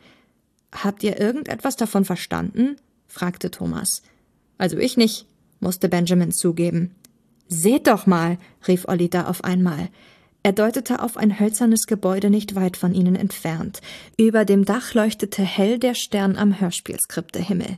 Habt 0.72 1.04
ihr 1.04 1.20
irgendetwas 1.20 1.76
davon 1.76 2.06
verstanden? 2.06 2.76
fragte 3.08 3.50
Thomas. 3.50 4.04
Also 4.60 4.78
ich 4.78 4.98
nicht, 4.98 5.26
musste 5.60 5.90
Benjamin 5.90 6.32
zugeben. 6.32 6.94
Seht 7.48 7.88
doch 7.88 8.06
mal, 8.06 8.38
rief 8.68 8.88
Olli 8.88 9.10
da 9.10 9.26
auf 9.26 9.44
einmal. 9.44 9.90
Er 10.42 10.54
deutete 10.54 11.02
auf 11.02 11.18
ein 11.18 11.40
hölzernes 11.40 11.86
Gebäude 11.86 12.30
nicht 12.30 12.56
weit 12.56 12.78
von 12.78 12.94
ihnen 12.94 13.16
entfernt. 13.16 13.82
Über 14.18 14.46
dem 14.46 14.64
Dach 14.64 14.94
leuchtete 14.94 15.44
hell 15.44 15.80
der 15.80 15.96
Stern 15.96 16.38
am 16.38 16.60
Hörspielskriptehimmel. 16.60 17.78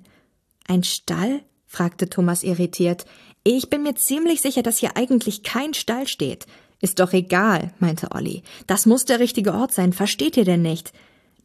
Ein 0.67 0.83
Stall? 0.83 1.41
fragte 1.65 2.09
Thomas 2.09 2.43
irritiert. 2.43 3.05
Ich 3.43 3.69
bin 3.69 3.83
mir 3.83 3.95
ziemlich 3.95 4.41
sicher, 4.41 4.61
dass 4.61 4.77
hier 4.77 4.95
eigentlich 4.95 5.41
kein 5.41 5.73
Stall 5.73 6.07
steht. 6.07 6.45
Ist 6.81 6.99
doch 6.99 7.13
egal, 7.13 7.73
meinte 7.79 8.11
Olli. 8.11 8.43
Das 8.67 8.85
muss 8.85 9.05
der 9.05 9.19
richtige 9.19 9.53
Ort 9.53 9.73
sein, 9.73 9.93
versteht 9.93 10.37
ihr 10.37 10.45
denn 10.45 10.61
nicht? 10.61 10.91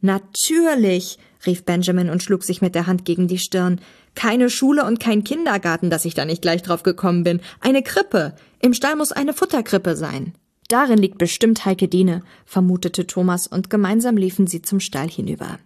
Natürlich, 0.01 1.17
rief 1.45 1.63
Benjamin 1.63 2.09
und 2.09 2.21
schlug 2.21 2.43
sich 2.43 2.61
mit 2.61 2.75
der 2.75 2.87
Hand 2.87 3.05
gegen 3.05 3.27
die 3.27 3.39
Stirn. 3.39 3.81
Keine 4.15 4.49
Schule 4.49 4.85
und 4.85 4.99
kein 4.99 5.23
Kindergarten, 5.23 5.89
dass 5.89 6.05
ich 6.05 6.13
da 6.13 6.25
nicht 6.25 6.41
gleich 6.41 6.61
drauf 6.61 6.83
gekommen 6.83 7.23
bin. 7.23 7.39
Eine 7.59 7.81
Krippe. 7.81 8.35
Im 8.59 8.73
Stall 8.73 8.95
muss 8.95 9.11
eine 9.11 9.33
Futterkrippe 9.33 9.95
sein. 9.95 10.33
Darin 10.67 10.97
liegt 10.97 11.17
bestimmt 11.17 11.65
Heike 11.65 11.87
Diene, 11.87 12.23
vermutete 12.45 13.07
Thomas, 13.07 13.47
und 13.47 13.69
gemeinsam 13.69 14.17
liefen 14.17 14.47
sie 14.47 14.61
zum 14.61 14.79
Stall 14.79 15.09
hinüber. 15.09 15.59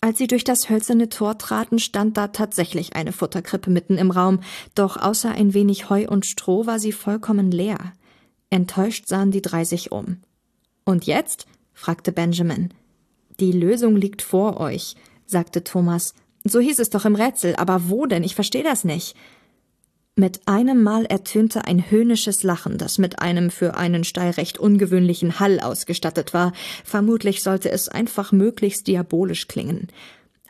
Als 0.00 0.18
sie 0.18 0.26
durch 0.26 0.42
das 0.42 0.68
hölzerne 0.68 1.08
Tor 1.08 1.38
traten, 1.38 1.78
stand 1.78 2.16
da 2.16 2.28
tatsächlich 2.28 2.96
eine 2.96 3.12
Futterkrippe 3.12 3.70
mitten 3.70 3.98
im 3.98 4.10
Raum, 4.10 4.40
doch 4.74 4.96
außer 4.96 5.30
ein 5.30 5.54
wenig 5.54 5.90
Heu 5.90 6.08
und 6.08 6.26
Stroh 6.26 6.66
war 6.66 6.80
sie 6.80 6.92
vollkommen 6.92 7.52
leer. 7.52 7.78
Enttäuscht 8.50 9.06
sahen 9.06 9.30
die 9.30 9.42
drei 9.42 9.64
sich 9.64 9.92
um. 9.92 10.18
Und 10.84 11.04
jetzt? 11.04 11.46
fragte 11.72 12.10
Benjamin. 12.10 12.74
Die 13.38 13.52
Lösung 13.52 13.96
liegt 13.96 14.22
vor 14.22 14.58
euch, 14.58 14.96
sagte 15.26 15.62
Thomas. 15.62 16.14
So 16.44 16.58
hieß 16.58 16.80
es 16.80 16.90
doch 16.90 17.04
im 17.04 17.14
Rätsel, 17.14 17.54
aber 17.56 17.88
wo 17.88 18.06
denn? 18.06 18.24
Ich 18.24 18.34
verstehe 18.34 18.64
das 18.64 18.84
nicht. 18.84 19.14
Mit 20.14 20.42
einem 20.46 20.82
Mal 20.82 21.06
ertönte 21.06 21.64
ein 21.64 21.90
höhnisches 21.90 22.42
Lachen, 22.42 22.76
das 22.76 22.98
mit 22.98 23.20
einem 23.20 23.50
für 23.50 23.76
einen 23.78 24.04
Stall 24.04 24.30
recht 24.30 24.58
ungewöhnlichen 24.58 25.40
Hall 25.40 25.58
ausgestattet 25.58 26.34
war. 26.34 26.52
Vermutlich 26.84 27.42
sollte 27.42 27.70
es 27.70 27.88
einfach 27.88 28.30
möglichst 28.30 28.88
diabolisch 28.88 29.48
klingen. 29.48 29.88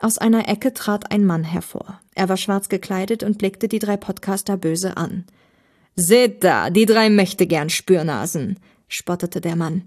Aus 0.01 0.17
einer 0.17 0.49
Ecke 0.49 0.73
trat 0.73 1.11
ein 1.11 1.25
Mann 1.25 1.45
hervor. 1.45 2.01
Er 2.13 2.27
war 2.27 2.35
schwarz 2.35 2.67
gekleidet 2.67 3.23
und 3.23 3.37
blickte 3.37 3.69
die 3.69 3.79
drei 3.79 3.95
Podcaster 3.95 4.57
böse 4.57 4.97
an. 4.97 5.23
Seht 5.95 6.43
da, 6.43 6.69
die 6.69 6.85
drei 6.85 7.09
möchte 7.09 7.47
gern 7.47 7.69
Spürnasen, 7.69 8.59
spottete 8.89 9.39
der 9.39 9.55
Mann. 9.55 9.83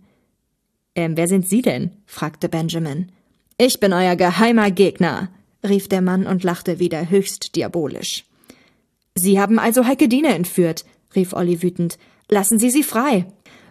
Ähm, 0.95 1.18
wer 1.18 1.28
sind 1.28 1.47
Sie 1.47 1.61
denn? 1.61 1.90
fragte 2.06 2.49
Benjamin. 2.49 3.12
Ich 3.59 3.78
bin 3.78 3.92
euer 3.92 4.16
geheimer 4.16 4.71
Gegner, 4.71 5.28
rief 5.66 5.88
der 5.88 6.00
Mann 6.00 6.26
und 6.26 6.45
lachte 6.45 6.78
wieder 6.78 7.11
höchst 7.11 7.56
diabolisch. 7.56 8.25
Sie 9.16 9.40
haben 9.40 9.58
also 9.58 9.87
Heike 9.87 10.08
Diener 10.08 10.35
entführt, 10.35 10.85
rief 11.14 11.32
Olli 11.32 11.62
wütend. 11.62 11.99
Lassen 12.28 12.58
Sie 12.58 12.70
sie 12.70 12.82
frei. 12.82 13.26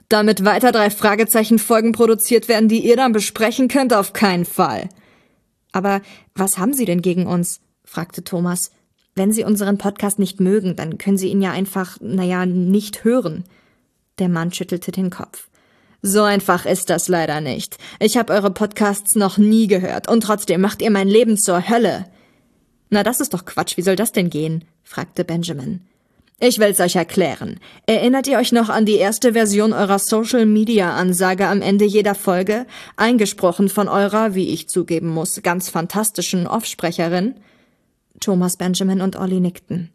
Damit 0.09 0.43
weiter 0.43 0.71
drei 0.71 0.89
Fragezeichen 0.89 1.59
Folgen 1.59 1.91
produziert 1.91 2.47
werden, 2.47 2.67
die 2.67 2.85
ihr 2.85 2.95
dann 2.95 3.11
besprechen 3.11 3.67
könnt, 3.67 3.93
auf 3.93 4.13
keinen 4.13 4.45
Fall. 4.45 4.89
Aber 5.71 6.01
was 6.33 6.57
haben 6.57 6.73
Sie 6.73 6.85
denn 6.85 7.01
gegen 7.01 7.27
uns? 7.27 7.61
fragte 7.83 8.23
Thomas. 8.23 8.71
Wenn 9.13 9.31
Sie 9.31 9.43
unseren 9.43 9.77
Podcast 9.77 10.19
nicht 10.19 10.39
mögen, 10.39 10.75
dann 10.75 10.97
können 10.97 11.17
Sie 11.17 11.29
ihn 11.29 11.41
ja 11.41 11.51
einfach, 11.51 11.97
naja, 12.01 12.45
nicht 12.45 13.03
hören. 13.03 13.43
Der 14.19 14.29
Mann 14.29 14.51
schüttelte 14.51 14.91
den 14.91 15.09
Kopf. 15.09 15.49
So 16.01 16.23
einfach 16.23 16.65
ist 16.65 16.89
das 16.89 17.07
leider 17.07 17.41
nicht. 17.41 17.77
Ich 17.99 18.17
habe 18.17 18.33
eure 18.33 18.51
Podcasts 18.51 19.15
noch 19.15 19.37
nie 19.37 19.67
gehört 19.67 20.07
und 20.07 20.21
trotzdem 20.21 20.61
macht 20.61 20.81
ihr 20.81 20.91
mein 20.91 21.07
Leben 21.07 21.37
zur 21.37 21.67
Hölle. 21.67 22.05
Na, 22.89 23.03
das 23.03 23.19
ist 23.19 23.33
doch 23.33 23.45
Quatsch. 23.45 23.77
Wie 23.77 23.81
soll 23.81 23.95
das 23.95 24.11
denn 24.11 24.29
gehen? 24.29 24.65
fragte 24.83 25.23
Benjamin. 25.25 25.81
Ich 26.39 26.59
will's 26.59 26.81
euch 26.81 26.97
erklären. 26.97 27.59
Erinnert 27.85 28.27
ihr 28.27 28.37
euch 28.37 28.51
noch 28.51 28.67
an 28.67 28.85
die 28.85 28.97
erste 28.97 29.33
Version 29.33 29.71
eurer 29.71 29.99
Social 29.99 30.45
Media 30.45 30.93
Ansage 30.93 31.47
am 31.47 31.61
Ende 31.61 31.85
jeder 31.85 32.13
Folge, 32.13 32.65
eingesprochen 32.97 33.69
von 33.69 33.87
eurer, 33.87 34.35
wie 34.35 34.49
ich 34.49 34.67
zugeben 34.67 35.07
muss, 35.07 35.41
ganz 35.43 35.69
fantastischen 35.69 36.45
Offsprecherin? 36.45 37.35
Thomas 38.19 38.57
Benjamin 38.57 39.01
und 39.01 39.15
Olli 39.15 39.39
nickten. 39.39 39.91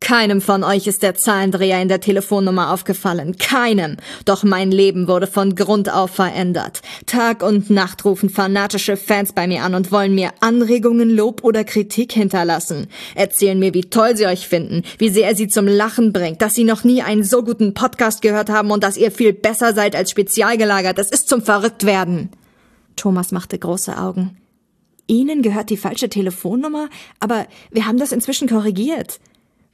Keinem 0.00 0.40
von 0.40 0.62
euch 0.62 0.86
ist 0.86 1.02
der 1.02 1.14
Zahlendreher 1.14 1.80
in 1.80 1.88
der 1.88 2.00
Telefonnummer 2.00 2.72
aufgefallen. 2.72 3.38
Keinem. 3.38 3.96
Doch 4.24 4.44
mein 4.44 4.70
Leben 4.70 5.08
wurde 5.08 5.26
von 5.26 5.54
Grund 5.54 5.92
auf 5.92 6.10
verändert. 6.10 6.82
Tag 7.06 7.42
und 7.42 7.70
Nacht 7.70 8.04
rufen 8.04 8.28
fanatische 8.28 8.96
Fans 8.96 9.32
bei 9.32 9.46
mir 9.46 9.62
an 9.62 9.74
und 9.74 9.90
wollen 9.90 10.14
mir 10.14 10.30
Anregungen, 10.40 11.10
Lob 11.10 11.42
oder 11.42 11.64
Kritik 11.64 12.12
hinterlassen. 12.12 12.88
Erzählen 13.14 13.58
mir, 13.58 13.74
wie 13.74 13.84
toll 13.90 14.16
sie 14.16 14.26
euch 14.26 14.46
finden, 14.46 14.82
wie 14.98 15.08
sehr 15.08 15.34
sie 15.34 15.48
zum 15.48 15.66
Lachen 15.66 16.12
bringt, 16.12 16.42
dass 16.42 16.54
sie 16.54 16.64
noch 16.64 16.84
nie 16.84 17.02
einen 17.02 17.24
so 17.24 17.42
guten 17.42 17.74
Podcast 17.74 18.22
gehört 18.22 18.50
haben 18.50 18.70
und 18.70 18.84
dass 18.84 18.96
ihr 18.96 19.10
viel 19.10 19.32
besser 19.32 19.74
seid 19.74 19.96
als 19.96 20.10
spezialgelagert. 20.10 20.98
Es 20.98 21.10
ist 21.10 21.28
zum 21.28 21.42
Verrücktwerden. 21.42 22.30
Thomas 22.96 23.32
machte 23.32 23.58
große 23.58 23.96
Augen. 23.96 24.36
Ihnen 25.08 25.42
gehört 25.42 25.70
die 25.70 25.76
falsche 25.76 26.08
Telefonnummer, 26.08 26.88
aber 27.18 27.46
wir 27.70 27.86
haben 27.86 27.98
das 27.98 28.12
inzwischen 28.12 28.48
korrigiert. 28.48 29.20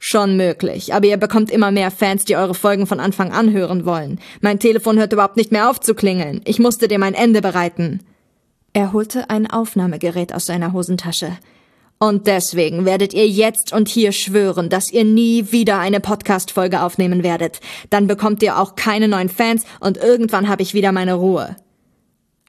Schon 0.05 0.35
möglich, 0.35 0.93
aber 0.93 1.07
ihr 1.07 1.15
bekommt 1.15 1.49
immer 1.49 1.71
mehr 1.71 1.89
Fans, 1.89 2.25
die 2.25 2.35
eure 2.35 2.55
Folgen 2.55 2.87
von 2.87 2.99
Anfang 2.99 3.31
an 3.31 3.53
hören 3.53 3.85
wollen. 3.85 4.19
Mein 4.41 4.59
Telefon 4.59 4.99
hört 4.99 5.13
überhaupt 5.13 5.37
nicht 5.37 5.53
mehr 5.53 5.69
auf 5.69 5.79
zu 5.79 5.95
klingeln. 5.95 6.41
Ich 6.43 6.59
musste 6.59 6.89
dem 6.89 7.03
ein 7.03 7.13
Ende 7.13 7.41
bereiten. 7.41 8.01
Er 8.73 8.91
holte 8.91 9.29
ein 9.29 9.49
Aufnahmegerät 9.49 10.33
aus 10.33 10.45
seiner 10.45 10.73
Hosentasche. 10.73 11.37
Und 11.99 12.27
deswegen 12.27 12.83
werdet 12.83 13.13
ihr 13.13 13.29
jetzt 13.29 13.71
und 13.71 13.87
hier 13.87 14.11
schwören, 14.11 14.67
dass 14.67 14.91
ihr 14.91 15.05
nie 15.05 15.53
wieder 15.53 15.79
eine 15.79 16.01
Podcast-Folge 16.01 16.81
aufnehmen 16.81 17.23
werdet. 17.23 17.61
Dann 17.89 18.05
bekommt 18.07 18.43
ihr 18.43 18.59
auch 18.59 18.75
keine 18.75 19.07
neuen 19.07 19.29
Fans 19.29 19.63
und 19.79 19.95
irgendwann 19.95 20.49
habe 20.49 20.63
ich 20.63 20.73
wieder 20.73 20.91
meine 20.91 21.13
Ruhe. 21.13 21.55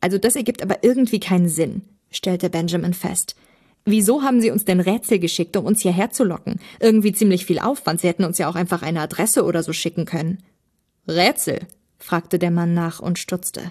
Also 0.01 0.19
das 0.19 0.35
ergibt 0.35 0.61
aber 0.61 0.83
irgendwie 0.83 1.21
keinen 1.21 1.49
Sinn 1.49 1.83
stellte 2.11 2.51
Benjamin 2.51 2.95
fest. 2.95 3.37
Wieso 3.85 4.23
haben 4.23 4.41
Sie 4.41 4.51
uns 4.51 4.65
denn 4.65 4.81
Rätsel 4.81 5.19
geschickt, 5.19 5.57
um 5.57 5.67
uns 5.67 5.83
hierher 5.83 6.11
zu 6.11 6.25
locken? 6.25 6.59
Irgendwie 6.81 7.13
ziemlich 7.13 7.45
viel 7.45 7.59
Aufwand. 7.59 8.01
Sie 8.01 8.09
hätten 8.09 8.25
uns 8.25 8.39
ja 8.39 8.49
auch 8.49 8.55
einfach 8.55 8.83
eine 8.83 9.01
Adresse 9.01 9.45
oder 9.45 9.63
so 9.63 9.73
schicken 9.73 10.07
können. 10.07 10.43
Rätsel? 11.07 11.61
fragte 11.99 12.39
der 12.39 12.51
Mann 12.51 12.73
nach 12.75 13.01
und 13.01 13.19
stutzte. 13.19 13.71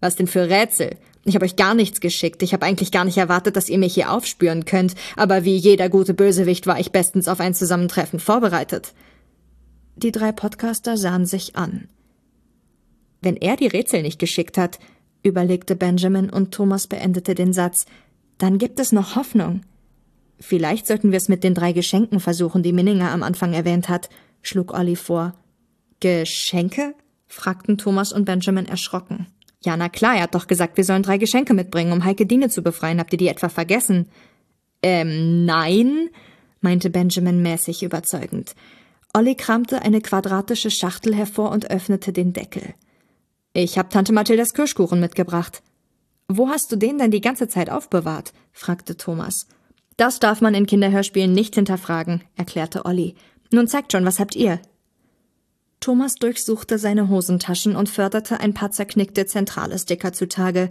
Was 0.00 0.16
denn 0.16 0.26
für 0.26 0.48
Rätsel? 0.48 0.96
Ich 1.24 1.34
habe 1.34 1.44
euch 1.44 1.56
gar 1.56 1.74
nichts 1.74 2.00
geschickt. 2.00 2.42
Ich 2.42 2.52
habe 2.52 2.66
eigentlich 2.66 2.90
gar 2.90 3.04
nicht 3.04 3.18
erwartet, 3.18 3.56
dass 3.56 3.68
ihr 3.68 3.78
mich 3.78 3.94
hier 3.94 4.10
aufspüren 4.10 4.64
könnt, 4.64 4.94
aber 5.16 5.44
wie 5.44 5.56
jeder 5.56 5.88
gute 5.88 6.14
Bösewicht 6.14 6.66
war 6.66 6.80
ich 6.80 6.90
bestens 6.90 7.28
auf 7.28 7.38
ein 7.38 7.54
Zusammentreffen 7.54 8.18
vorbereitet. 8.18 8.94
Die 9.96 10.12
drei 10.12 10.32
Podcaster 10.32 10.96
sahen 10.96 11.26
sich 11.26 11.54
an. 11.54 11.88
Wenn 13.20 13.36
er 13.36 13.56
die 13.56 13.68
Rätsel 13.68 14.02
nicht 14.02 14.18
geschickt 14.18 14.58
hat, 14.58 14.78
überlegte 15.22 15.76
Benjamin 15.76 16.28
und 16.28 16.52
Thomas 16.52 16.88
beendete 16.88 17.34
den 17.34 17.52
Satz, 17.52 17.86
dann 18.42 18.58
gibt 18.58 18.80
es 18.80 18.90
noch 18.90 19.14
Hoffnung. 19.14 19.60
Vielleicht 20.40 20.88
sollten 20.88 21.12
wir 21.12 21.16
es 21.16 21.28
mit 21.28 21.44
den 21.44 21.54
drei 21.54 21.72
Geschenken 21.72 22.18
versuchen, 22.18 22.64
die 22.64 22.72
Minninger 22.72 23.12
am 23.12 23.22
Anfang 23.22 23.52
erwähnt 23.52 23.88
hat, 23.88 24.08
schlug 24.42 24.74
Olli 24.74 24.96
vor. 24.96 25.34
Geschenke? 26.00 26.94
fragten 27.28 27.78
Thomas 27.78 28.12
und 28.12 28.24
Benjamin 28.24 28.66
erschrocken. 28.66 29.28
Ja, 29.64 29.76
na 29.76 29.88
klar, 29.88 30.16
er 30.16 30.22
hat 30.22 30.34
doch 30.34 30.48
gesagt, 30.48 30.76
wir 30.76 30.82
sollen 30.82 31.04
drei 31.04 31.18
Geschenke 31.18 31.54
mitbringen, 31.54 31.92
um 31.92 32.04
Heike 32.04 32.26
Dine 32.26 32.48
zu 32.48 32.62
befreien. 32.62 32.98
Habt 32.98 33.12
ihr 33.12 33.18
die 33.18 33.28
etwa 33.28 33.48
vergessen? 33.48 34.08
Ähm, 34.82 35.44
nein, 35.44 36.10
meinte 36.60 36.90
Benjamin 36.90 37.42
mäßig 37.42 37.84
überzeugend. 37.84 38.56
Olli 39.14 39.36
kramte 39.36 39.82
eine 39.82 40.00
quadratische 40.00 40.72
Schachtel 40.72 41.14
hervor 41.14 41.52
und 41.52 41.70
öffnete 41.70 42.12
den 42.12 42.32
Deckel. 42.32 42.74
Ich 43.52 43.78
hab 43.78 43.90
Tante 43.90 44.12
Mathildas 44.12 44.52
Kirschkuchen 44.52 44.98
mitgebracht. 44.98 45.62
Wo 46.36 46.48
hast 46.48 46.72
du 46.72 46.76
den 46.76 46.98
denn 46.98 47.10
die 47.10 47.20
ganze 47.20 47.46
Zeit 47.46 47.68
aufbewahrt? 47.68 48.32
fragte 48.52 48.96
Thomas. 48.96 49.46
Das 49.98 50.18
darf 50.18 50.40
man 50.40 50.54
in 50.54 50.66
Kinderhörspielen 50.66 51.32
nicht 51.32 51.54
hinterfragen, 51.54 52.22
erklärte 52.36 52.86
Olli. 52.86 53.14
Nun 53.50 53.68
zeigt 53.68 53.92
schon, 53.92 54.06
was 54.06 54.18
habt 54.18 54.34
ihr? 54.34 54.60
Thomas 55.80 56.14
durchsuchte 56.14 56.78
seine 56.78 57.10
Hosentaschen 57.10 57.76
und 57.76 57.90
förderte 57.90 58.40
ein 58.40 58.54
paar 58.54 58.70
zerknickte 58.70 59.26
zentrale 59.26 59.78
Sticker 59.78 60.14
zutage. 60.14 60.68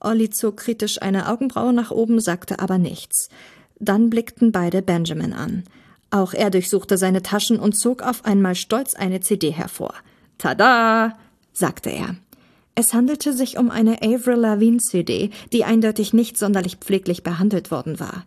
Olli 0.00 0.30
zog 0.30 0.56
kritisch 0.56 1.00
eine 1.00 1.28
Augenbraue 1.28 1.72
nach 1.72 1.92
oben, 1.92 2.18
sagte 2.18 2.58
aber 2.58 2.78
nichts. 2.78 3.28
Dann 3.78 4.10
blickten 4.10 4.50
beide 4.50 4.82
Benjamin 4.82 5.32
an. 5.32 5.64
Auch 6.10 6.32
er 6.32 6.50
durchsuchte 6.50 6.98
seine 6.98 7.22
Taschen 7.22 7.60
und 7.60 7.76
zog 7.76 8.02
auf 8.02 8.24
einmal 8.24 8.56
stolz 8.56 8.94
eine 8.94 9.20
CD 9.20 9.52
hervor. 9.52 9.94
Tada! 10.38 11.16
sagte 11.52 11.90
er. 11.90 12.16
Es 12.76 12.92
handelte 12.92 13.32
sich 13.32 13.56
um 13.56 13.70
eine 13.70 14.02
Avril 14.02 14.34
Lavigne 14.34 14.78
CD, 14.78 15.30
die 15.52 15.64
eindeutig 15.64 16.12
nicht 16.12 16.36
sonderlich 16.36 16.76
pfleglich 16.76 17.22
behandelt 17.22 17.70
worden 17.70 18.00
war. 18.00 18.24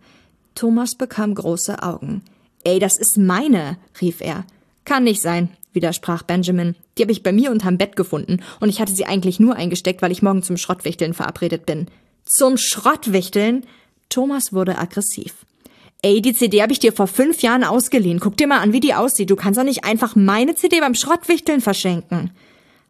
Thomas 0.56 0.96
bekam 0.96 1.36
große 1.36 1.84
Augen. 1.84 2.21
Ey, 2.63 2.80
das 2.80 2.98
ist 2.98 3.17
meine, 3.17 3.78
rief 4.02 4.21
er. 4.21 4.45
Kann 4.86 5.04
nicht 5.04 5.21
sein, 5.21 5.50
widersprach 5.74 6.24
Benjamin. 6.24 6.76
Die 6.98 7.04
habe 7.04 7.12
ich 7.12 7.24
bei 7.24 7.34
mir 7.34 7.52
unterm 7.52 7.78
Bett 7.78 7.95
gefunden 7.98 8.41
und 8.62 8.69
ich 8.69 8.80
hatte 8.80 8.93
sie 8.93 9.06
eigentlich 9.06 9.39
nur 9.39 9.56
eingesteckt, 9.56 10.02
weil 10.02 10.13
ich 10.13 10.21
morgen 10.21 10.43
zum 10.43 10.58
Schrottwichteln 10.58 11.13
verabredet 11.13 11.65
bin. 11.65 11.88
Zum 12.26 12.58
Schrottwichteln? 12.58 13.65
Thomas 14.10 14.54
wurde 14.54 14.78
aggressiv. 14.78 15.45
Ey, 16.02 16.21
die 16.21 16.34
CD 16.34 16.62
habe 16.62 16.71
ich 16.71 16.80
dir 16.80 16.93
vor 16.93 17.08
fünf 17.08 17.41
Jahren 17.41 17.65
ausgeliehen. 17.65 18.19
Guck 18.19 18.38
dir 18.38 18.48
mal 18.48 18.60
an, 18.60 18.71
wie 18.71 18.80
die 18.80 18.93
aussieht. 18.93 19.30
Du 19.30 19.36
kannst 19.36 19.60
doch 19.60 19.65
nicht 19.65 19.84
einfach 19.84 20.15
meine 20.15 20.56
CD 20.56 20.80
beim 20.80 20.95
Schrottwichteln 20.95 21.60
verschenken. 21.60 22.32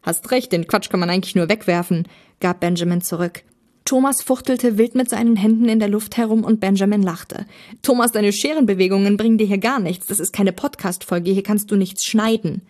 Hast 0.08 0.30
recht, 0.30 0.52
den 0.52 0.66
Quatsch 0.66 0.88
kann 0.88 1.00
man 1.00 1.10
eigentlich 1.10 1.34
nur 1.34 1.50
wegwerfen, 1.50 2.08
gab 2.40 2.60
Benjamin 2.60 3.02
zurück. 3.02 3.42
Thomas 3.84 4.22
fuchtelte 4.22 4.78
wild 4.78 4.94
mit 4.94 5.10
seinen 5.10 5.36
Händen 5.36 5.68
in 5.68 5.80
der 5.80 5.90
Luft 5.90 6.16
herum 6.16 6.44
und 6.44 6.60
Benjamin 6.60 7.02
lachte. 7.02 7.44
Thomas, 7.82 8.10
deine 8.10 8.32
Scherenbewegungen 8.32 9.18
bringen 9.18 9.36
dir 9.36 9.46
hier 9.46 9.58
gar 9.58 9.80
nichts. 9.80 10.06
Das 10.06 10.18
ist 10.18 10.32
keine 10.32 10.54
Podcast-Folge, 10.54 11.30
hier 11.30 11.42
kannst 11.42 11.70
du 11.70 11.76
nichts 11.76 12.06
schneiden. 12.06 12.62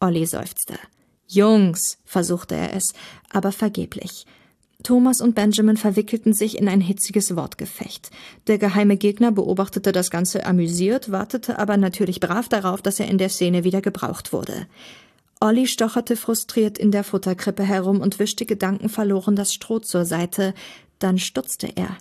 Olli 0.00 0.24
seufzte. 0.24 0.78
Jungs, 1.26 1.98
versuchte 2.06 2.54
er 2.54 2.74
es, 2.74 2.94
aber 3.28 3.52
vergeblich. 3.52 4.24
Thomas 4.82 5.20
und 5.20 5.34
Benjamin 5.34 5.76
verwickelten 5.76 6.32
sich 6.32 6.56
in 6.56 6.70
ein 6.70 6.80
hitziges 6.80 7.36
Wortgefecht. 7.36 8.10
Der 8.46 8.56
geheime 8.56 8.96
Gegner 8.96 9.30
beobachtete 9.30 9.92
das 9.92 10.10
Ganze 10.10 10.46
amüsiert, 10.46 11.12
wartete 11.12 11.58
aber 11.58 11.76
natürlich 11.76 12.18
brav 12.18 12.48
darauf, 12.48 12.80
dass 12.80 12.98
er 12.98 13.08
in 13.08 13.18
der 13.18 13.28
Szene 13.28 13.62
wieder 13.62 13.82
gebraucht 13.82 14.32
wurde. 14.32 14.66
Olli 15.40 15.66
stocherte 15.66 16.16
frustriert 16.16 16.78
in 16.78 16.90
der 16.90 17.04
Futterkrippe 17.04 17.62
herum 17.62 18.00
und 18.00 18.18
wischte 18.18 18.46
gedankenverloren 18.46 19.36
das 19.36 19.52
Stroh 19.52 19.80
zur 19.80 20.04
Seite. 20.04 20.54
Dann 20.98 21.18
stutzte 21.18 21.68
er. 21.76 21.98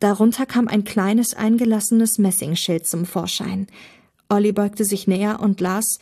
Darunter 0.00 0.44
kam 0.44 0.66
ein 0.66 0.84
kleines, 0.84 1.34
eingelassenes 1.34 2.18
Messingschild 2.18 2.86
zum 2.86 3.06
Vorschein. 3.06 3.68
Olli 4.28 4.52
beugte 4.52 4.84
sich 4.84 5.06
näher 5.06 5.40
und 5.40 5.60
las 5.60 6.00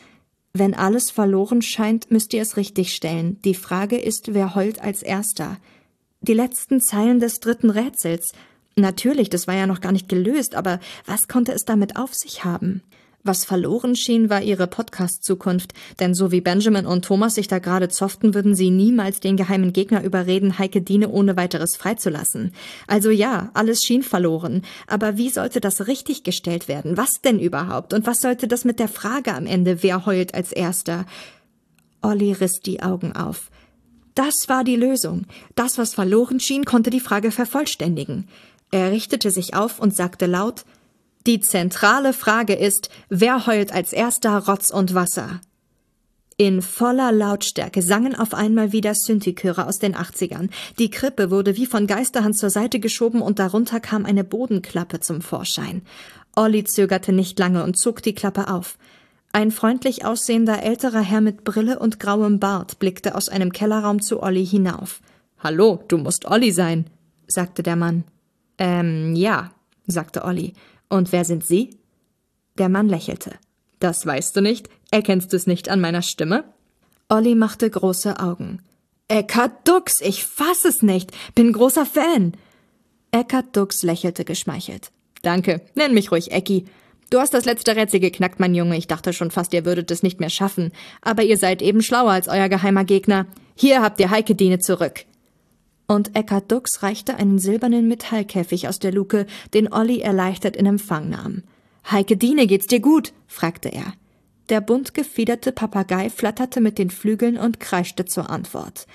Wenn 0.55 0.75
alles 0.75 1.11
verloren 1.11 1.63
scheint, 1.63 2.11
müsst 2.11 2.33
ihr 2.33 2.43
es 2.43 2.57
richtigstellen. 2.57 3.41
Die 3.43 3.55
Frage 3.55 3.99
ist, 3.99 4.33
wer 4.35 4.55
heult 4.55 4.81
als 4.83 5.03
erster. 5.03 5.59
Die 6.21 6.35
letzten 6.35 6.81
Zeilen 6.81 7.21
des 7.21 7.41
dritten 7.41 7.71
Rätsels. 7.71 8.33
Natürlich, 8.77 9.29
das 9.29 9.47
war 9.47 9.55
ja 9.55 9.67
noch 9.67 9.81
gar 9.81 9.93
nicht 9.93 10.09
gelöst, 10.09 10.55
aber 10.55 10.81
was 11.05 11.29
konnte 11.29 11.53
es 11.53 11.65
damit 11.65 11.97
auf 11.97 12.15
sich 12.15 12.45
haben? 12.45 12.83
Was 13.25 13.45
verloren 13.45 13.95
schien, 13.95 14.31
war 14.31 14.43
ihre 14.43 14.67
Podcast-Zukunft, 14.67 15.75
denn 16.01 16.13
so 16.13 16.33
wie 16.33 16.41
Benjamin 16.41 16.87
und 16.87 17.05
Thomas 17.05 17.37
sich 17.37 17.47
da 17.47 17.61
gerade 17.61 17.89
zofften, 17.89 18.35
würden 18.35 18.57
sie 18.57 18.71
niemals 18.71 19.21
den 19.21 19.37
geheimen 19.37 19.73
Gegner 19.73 20.03
überreden, 20.03 20.59
Heike 20.59 20.83
Diene 20.83 21.09
ohne 21.09 21.37
weiteres 21.37 21.77
freizulassen. 21.77 22.53
Also 22.89 23.11
ja, 23.11 23.53
alles 23.55 23.83
schien 23.83 24.03
verloren, 24.03 24.63
aber 24.89 25.19
wie 25.19 25.31
sollte 25.31 25.61
das 25.61 25.87
richtig 25.87 26.25
gestellt 26.25 26.67
werden? 26.67 26.97
Was 26.97 27.21
denn 27.23 27.39
überhaupt? 27.39 27.95
Und 27.95 28.09
was 28.09 28.21
sollte 28.21 28.49
das 28.49 28.65
mit 28.65 28.81
der 28.81 28.89
Frage 28.89 29.33
am 29.35 29.47
Ende, 29.47 29.85
wer 29.85 30.05
heult 30.05 30.35
als 30.35 30.51
erster? 30.51 31.07
Olli 32.03 32.33
riss 32.33 32.59
die 32.59 32.83
Augen 32.83 33.13
auf. 33.13 33.53
Das 34.17 34.49
war 34.49 34.65
die 34.65 34.77
Lösung. 34.77 35.27
Das, 35.55 35.79
was 35.79 35.95
verloren 35.95 36.41
schien, 36.41 36.65
konnte 36.65 36.91
die 36.91 36.99
Frage 36.99 37.31
vervollständigen. 37.31 38.27
Er 38.73 38.91
richtete 38.91 39.31
sich 39.31 39.55
auf 39.55 39.79
und 39.79 39.95
sagte 39.95 40.27
laut 40.27 40.65
die 41.27 41.41
zentrale 41.41 42.13
Frage 42.13 42.55
ist, 42.55 42.91
wer 43.09 43.47
heult 43.47 43.73
als 43.73 43.93
erster 43.93 44.37
Rotz 44.39 44.71
und 44.71 44.95
Wasser? 44.95 45.41
In 46.37 46.63
voller 46.63 47.13
Lautstärke 47.13 47.83
sangen 47.83 48.17
auf 48.17 48.35
einmal 48.35 48.73
wieder 48.73 48.95
Synthi-Chöre 48.95 49.67
aus 49.67 49.79
den 49.79 49.95
80ern. 49.95 50.49
Die 50.79 50.91
Krippe 50.91 51.31
wurde 51.31 51.57
wie 51.57 51.67
von 51.67 51.87
Geisterhand 51.87 52.37
zur 52.37 52.51
Seite 52.51 52.81
geschoben 52.81 53.23
und 53.23 53.39
darunter 53.39 53.79
kam 53.79 54.05
eine 54.05 54.25
Bodenklappe 54.25 54.99
zum 55.01 55.21
Vorschein. 55.21 55.83
Olli 56.35 56.65
zögerte 56.65 57.13
nicht 57.13 57.39
lange 57.39 57.63
und 57.63 57.77
zog 57.77 58.03
die 58.03 58.15
Klappe 58.15 58.49
auf. 58.49 58.79
Ein 59.33 59.51
freundlich 59.51 60.05
aussehender 60.05 60.63
älterer 60.63 61.01
Herr 61.01 61.21
mit 61.21 61.45
Brille 61.45 61.79
und 61.79 62.01
grauem 62.01 62.41
Bart 62.41 62.79
blickte 62.79 63.15
aus 63.15 63.29
einem 63.29 63.53
Kellerraum 63.53 64.03
zu 64.03 64.23
Olli 64.23 64.45
hinauf. 64.45 65.01
Hallo, 65.39 65.85
du 65.89 65.99
musst 65.99 66.27
Olli 66.27 66.51
sein, 66.51 66.87
sagte 67.29 67.63
der 67.63 67.77
Mann. 67.77 68.05
Ähm, 68.59 69.15
ja, 69.15 69.53
sagte 69.87 70.25
Olli. 70.25 70.55
Und 70.92 71.11
wer 71.11 71.24
sind 71.24 71.42
Sie? 71.42 71.70
Der 72.59 72.68
Mann 72.68 72.87
lächelte. 72.87 73.33
Das 73.78 74.05
weißt 74.05 74.37
du 74.37 74.42
nicht? 74.42 74.68
Erkennst 74.90 75.33
du 75.33 75.38
es 75.38 75.46
nicht 75.46 75.70
an 75.70 75.81
meiner 75.81 76.02
Stimme? 76.02 76.44
Olli 77.09 77.35
machte 77.35 77.70
große 77.70 78.20
Augen. 78.20 78.61
Eckart 79.09 79.66
Dux, 79.66 80.02
ich 80.02 80.26
fass 80.26 80.66
es 80.66 80.83
nicht. 80.83 81.11
Bin 81.35 81.55
großer 81.55 81.87
Fan. 81.87 82.35
Eckart 83.11 83.57
Dux 83.57 83.83
lächelte 83.83 84.26
geschmeichelt. 84.26 84.90
Danke, 85.22 85.62
nenn 85.74 85.94
mich 85.94 86.12
ruhig 86.12 86.31
Ecki. 86.31 86.66
Du 87.09 87.20
hast 87.20 87.33
das 87.33 87.46
letzte 87.46 87.74
Rätsel 87.74 88.00
geknackt, 88.00 88.38
mein 88.38 88.55
Junge. 88.55 88.76
Ich 88.76 88.87
dachte 88.87 89.14
schon 89.14 89.31
fast, 89.31 89.55
ihr 89.55 89.64
würdet 89.64 89.90
es 89.90 90.02
nicht 90.02 90.20
mehr 90.20 90.28
schaffen. 90.28 90.72
Aber 91.00 91.22
ihr 91.22 91.38
seid 91.38 91.62
eben 91.62 91.81
schlauer 91.81 92.11
als 92.11 92.28
euer 92.28 92.50
geheimer 92.50 92.85
Gegner. 92.85 93.24
Hier 93.55 93.81
habt 93.81 93.98
ihr 93.98 94.11
Heike 94.11 94.35
Diene 94.35 94.59
zurück 94.59 95.07
und 95.87 96.16
Eckart 96.16 96.51
Dux 96.51 96.83
reichte 96.83 97.16
einen 97.16 97.38
silbernen 97.38 97.88
Metallkäfig 97.88 98.68
aus 98.68 98.79
der 98.79 98.92
Luke, 98.92 99.27
den 99.55 99.73
Olli 99.73 100.01
erleichtert 100.01 100.57
in 100.57 100.66
Empfang 100.66 101.09
nahm. 101.09 101.42
Heike 101.90 102.16
Diene, 102.16 102.47
geht's 102.47 102.66
dir 102.66 102.81
gut? 102.81 103.12
fragte 103.27 103.68
er. 103.68 103.95
Der 104.49 104.61
bunt 104.61 104.95
gefiederte 104.95 105.53
Papagei 105.53 106.11
flatterte 106.11 106.61
mit 106.61 106.79
den 106.79 106.90
Flügeln 106.90 107.37
und 107.37 107.61
kreischte 107.61 108.05
zur 108.05 108.31
Antwort. 108.31 108.87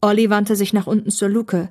Olli 0.00 0.30
wandte 0.30 0.56
sich 0.56 0.72
nach 0.72 0.86
unten 0.86 1.10
zur 1.10 1.28
Luke. 1.28 1.68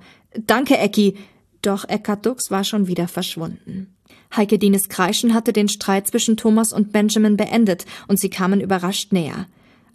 Danke, 0.48 0.78
Ecki. 0.78 1.18
Doch 1.62 1.88
Eckart 1.88 2.26
Dux 2.26 2.50
war 2.50 2.64
schon 2.64 2.88
wieder 2.88 3.08
verschwunden. 3.08 3.94
Heike 4.36 4.58
Dienes 4.58 4.88
Kreischen 4.88 5.34
hatte 5.34 5.52
den 5.54 5.68
Streit 5.68 6.08
zwischen 6.08 6.38
Thomas 6.38 6.72
und 6.72 6.94
Benjamin 6.94 7.36
beendet 7.36 7.86
und 8.08 8.20
sie 8.20 8.30
kamen 8.30 8.62
überrascht 8.62 9.12
näher. 9.12 9.48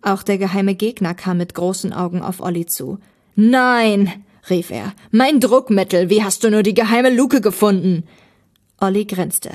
Auch 0.02 0.22
der 0.22 0.38
geheime 0.38 0.74
Gegner 0.74 1.14
kam 1.14 1.38
mit 1.38 1.54
großen 1.54 1.92
Augen 1.92 2.20
auf 2.20 2.40
Olli 2.40 2.66
zu. 2.66 2.98
Nein, 3.34 4.12
rief 4.50 4.70
er. 4.70 4.94
Mein 5.10 5.40
Druckmittel, 5.40 6.10
wie 6.10 6.22
hast 6.22 6.44
du 6.44 6.50
nur 6.50 6.62
die 6.62 6.74
geheime 6.74 7.10
Luke 7.10 7.40
gefunden? 7.40 8.04
Olli 8.80 9.04
grinste. 9.04 9.50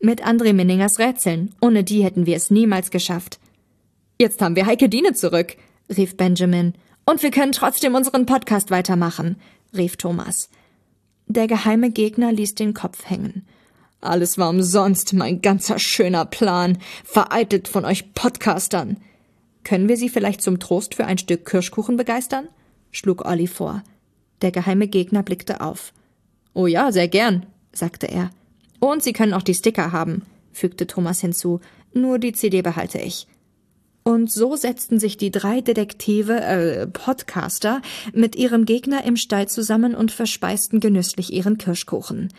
Mit 0.00 0.26
André 0.26 0.52
Minningers 0.52 0.98
Rätseln. 0.98 1.54
Ohne 1.60 1.84
die 1.84 2.04
hätten 2.04 2.26
wir 2.26 2.36
es 2.36 2.50
niemals 2.50 2.90
geschafft. 2.90 3.38
Jetzt 4.18 4.40
haben 4.42 4.56
wir 4.56 4.66
Heike 4.66 4.88
Diene 4.88 5.14
zurück, 5.14 5.56
rief 5.94 6.16
Benjamin. 6.16 6.74
Und 7.06 7.22
wir 7.22 7.30
können 7.30 7.52
trotzdem 7.52 7.94
unseren 7.94 8.26
Podcast 8.26 8.70
weitermachen, 8.70 9.36
rief 9.76 9.96
Thomas. 9.96 10.50
Der 11.26 11.46
geheime 11.46 11.90
Gegner 11.90 12.32
ließ 12.32 12.54
den 12.54 12.74
Kopf 12.74 13.08
hängen. 13.08 13.46
Alles 14.00 14.38
war 14.38 14.48
umsonst, 14.48 15.12
mein 15.12 15.42
ganzer 15.42 15.78
schöner 15.78 16.24
Plan, 16.24 16.78
vereitelt 17.04 17.68
von 17.68 17.84
euch 17.84 18.14
Podcastern. 18.14 18.96
Können 19.64 19.88
wir 19.88 19.96
Sie 19.96 20.08
vielleicht 20.08 20.40
zum 20.40 20.58
Trost 20.58 20.94
für 20.94 21.04
ein 21.04 21.18
Stück 21.18 21.44
Kirschkuchen 21.44 21.96
begeistern? 21.96 22.48
schlug 22.90 23.24
Olli 23.24 23.46
vor. 23.46 23.82
Der 24.42 24.50
geheime 24.50 24.88
Gegner 24.88 25.22
blickte 25.22 25.60
auf. 25.60 25.92
Oh 26.54 26.66
ja, 26.66 26.92
sehr 26.92 27.08
gern, 27.08 27.46
sagte 27.72 28.06
er. 28.06 28.30
Und 28.78 29.02
Sie 29.02 29.12
können 29.12 29.34
auch 29.34 29.42
die 29.42 29.54
Sticker 29.54 29.92
haben, 29.92 30.22
fügte 30.52 30.86
Thomas 30.86 31.20
hinzu. 31.20 31.60
Nur 31.92 32.18
die 32.18 32.32
CD 32.32 32.62
behalte 32.62 32.98
ich. 32.98 33.26
Und 34.02 34.32
so 34.32 34.56
setzten 34.56 34.98
sich 34.98 35.18
die 35.18 35.30
drei 35.30 35.60
Detektive, 35.60 36.40
äh, 36.40 36.86
Podcaster, 36.86 37.82
mit 38.14 38.34
ihrem 38.34 38.64
Gegner 38.64 39.04
im 39.04 39.16
Stall 39.16 39.48
zusammen 39.48 39.94
und 39.94 40.10
verspeisten 40.10 40.80
genüsslich 40.80 41.32
ihren 41.32 41.58
Kirschkuchen. 41.58 42.32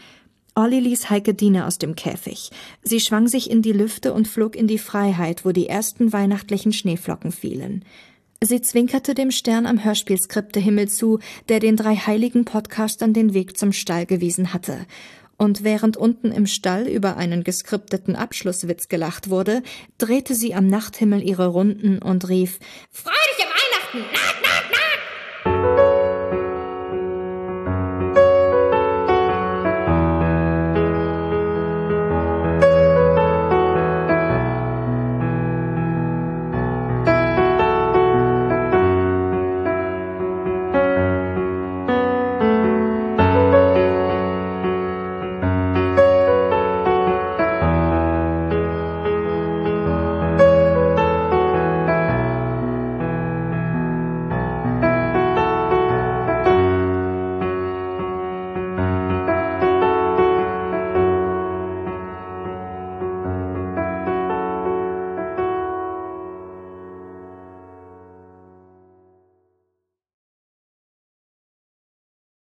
Olli 0.55 0.79
ließ 0.79 1.09
Heike 1.09 1.33
Diener 1.33 1.67
aus 1.67 1.77
dem 1.77 1.95
Käfig. 1.95 2.49
Sie 2.81 2.99
schwang 2.99 3.27
sich 3.27 3.49
in 3.49 3.61
die 3.61 3.71
Lüfte 3.71 4.13
und 4.13 4.27
flog 4.27 4.55
in 4.55 4.67
die 4.67 4.79
Freiheit, 4.79 5.45
wo 5.45 5.51
die 5.51 5.67
ersten 5.67 6.11
weihnachtlichen 6.11 6.73
Schneeflocken 6.73 7.31
fielen. 7.31 7.85
Sie 8.43 8.59
zwinkerte 8.59 9.13
dem 9.13 9.29
Stern 9.29 9.67
am 9.67 9.83
Hörspielskriptehimmel 9.83 10.89
zu, 10.89 11.19
der 11.47 11.59
den 11.59 11.77
drei 11.77 11.95
heiligen 11.95 12.43
Podcastern 12.43 13.13
den 13.13 13.35
Weg 13.35 13.55
zum 13.55 13.71
Stall 13.71 14.07
gewiesen 14.07 14.51
hatte. 14.51 14.87
Und 15.37 15.63
während 15.63 15.95
unten 15.95 16.31
im 16.31 16.47
Stall 16.47 16.87
über 16.87 17.17
einen 17.17 17.43
geskripteten 17.43 18.15
Abschlusswitz 18.15 18.87
gelacht 18.87 19.29
wurde, 19.29 19.61
drehte 19.99 20.33
sie 20.33 20.55
am 20.55 20.65
Nachthimmel 20.65 21.21
ihre 21.21 21.47
Runden 21.47 21.99
und 21.99 22.29
rief 22.29 22.57
Freudige 22.89 23.47
Weihnachten! 23.93 24.30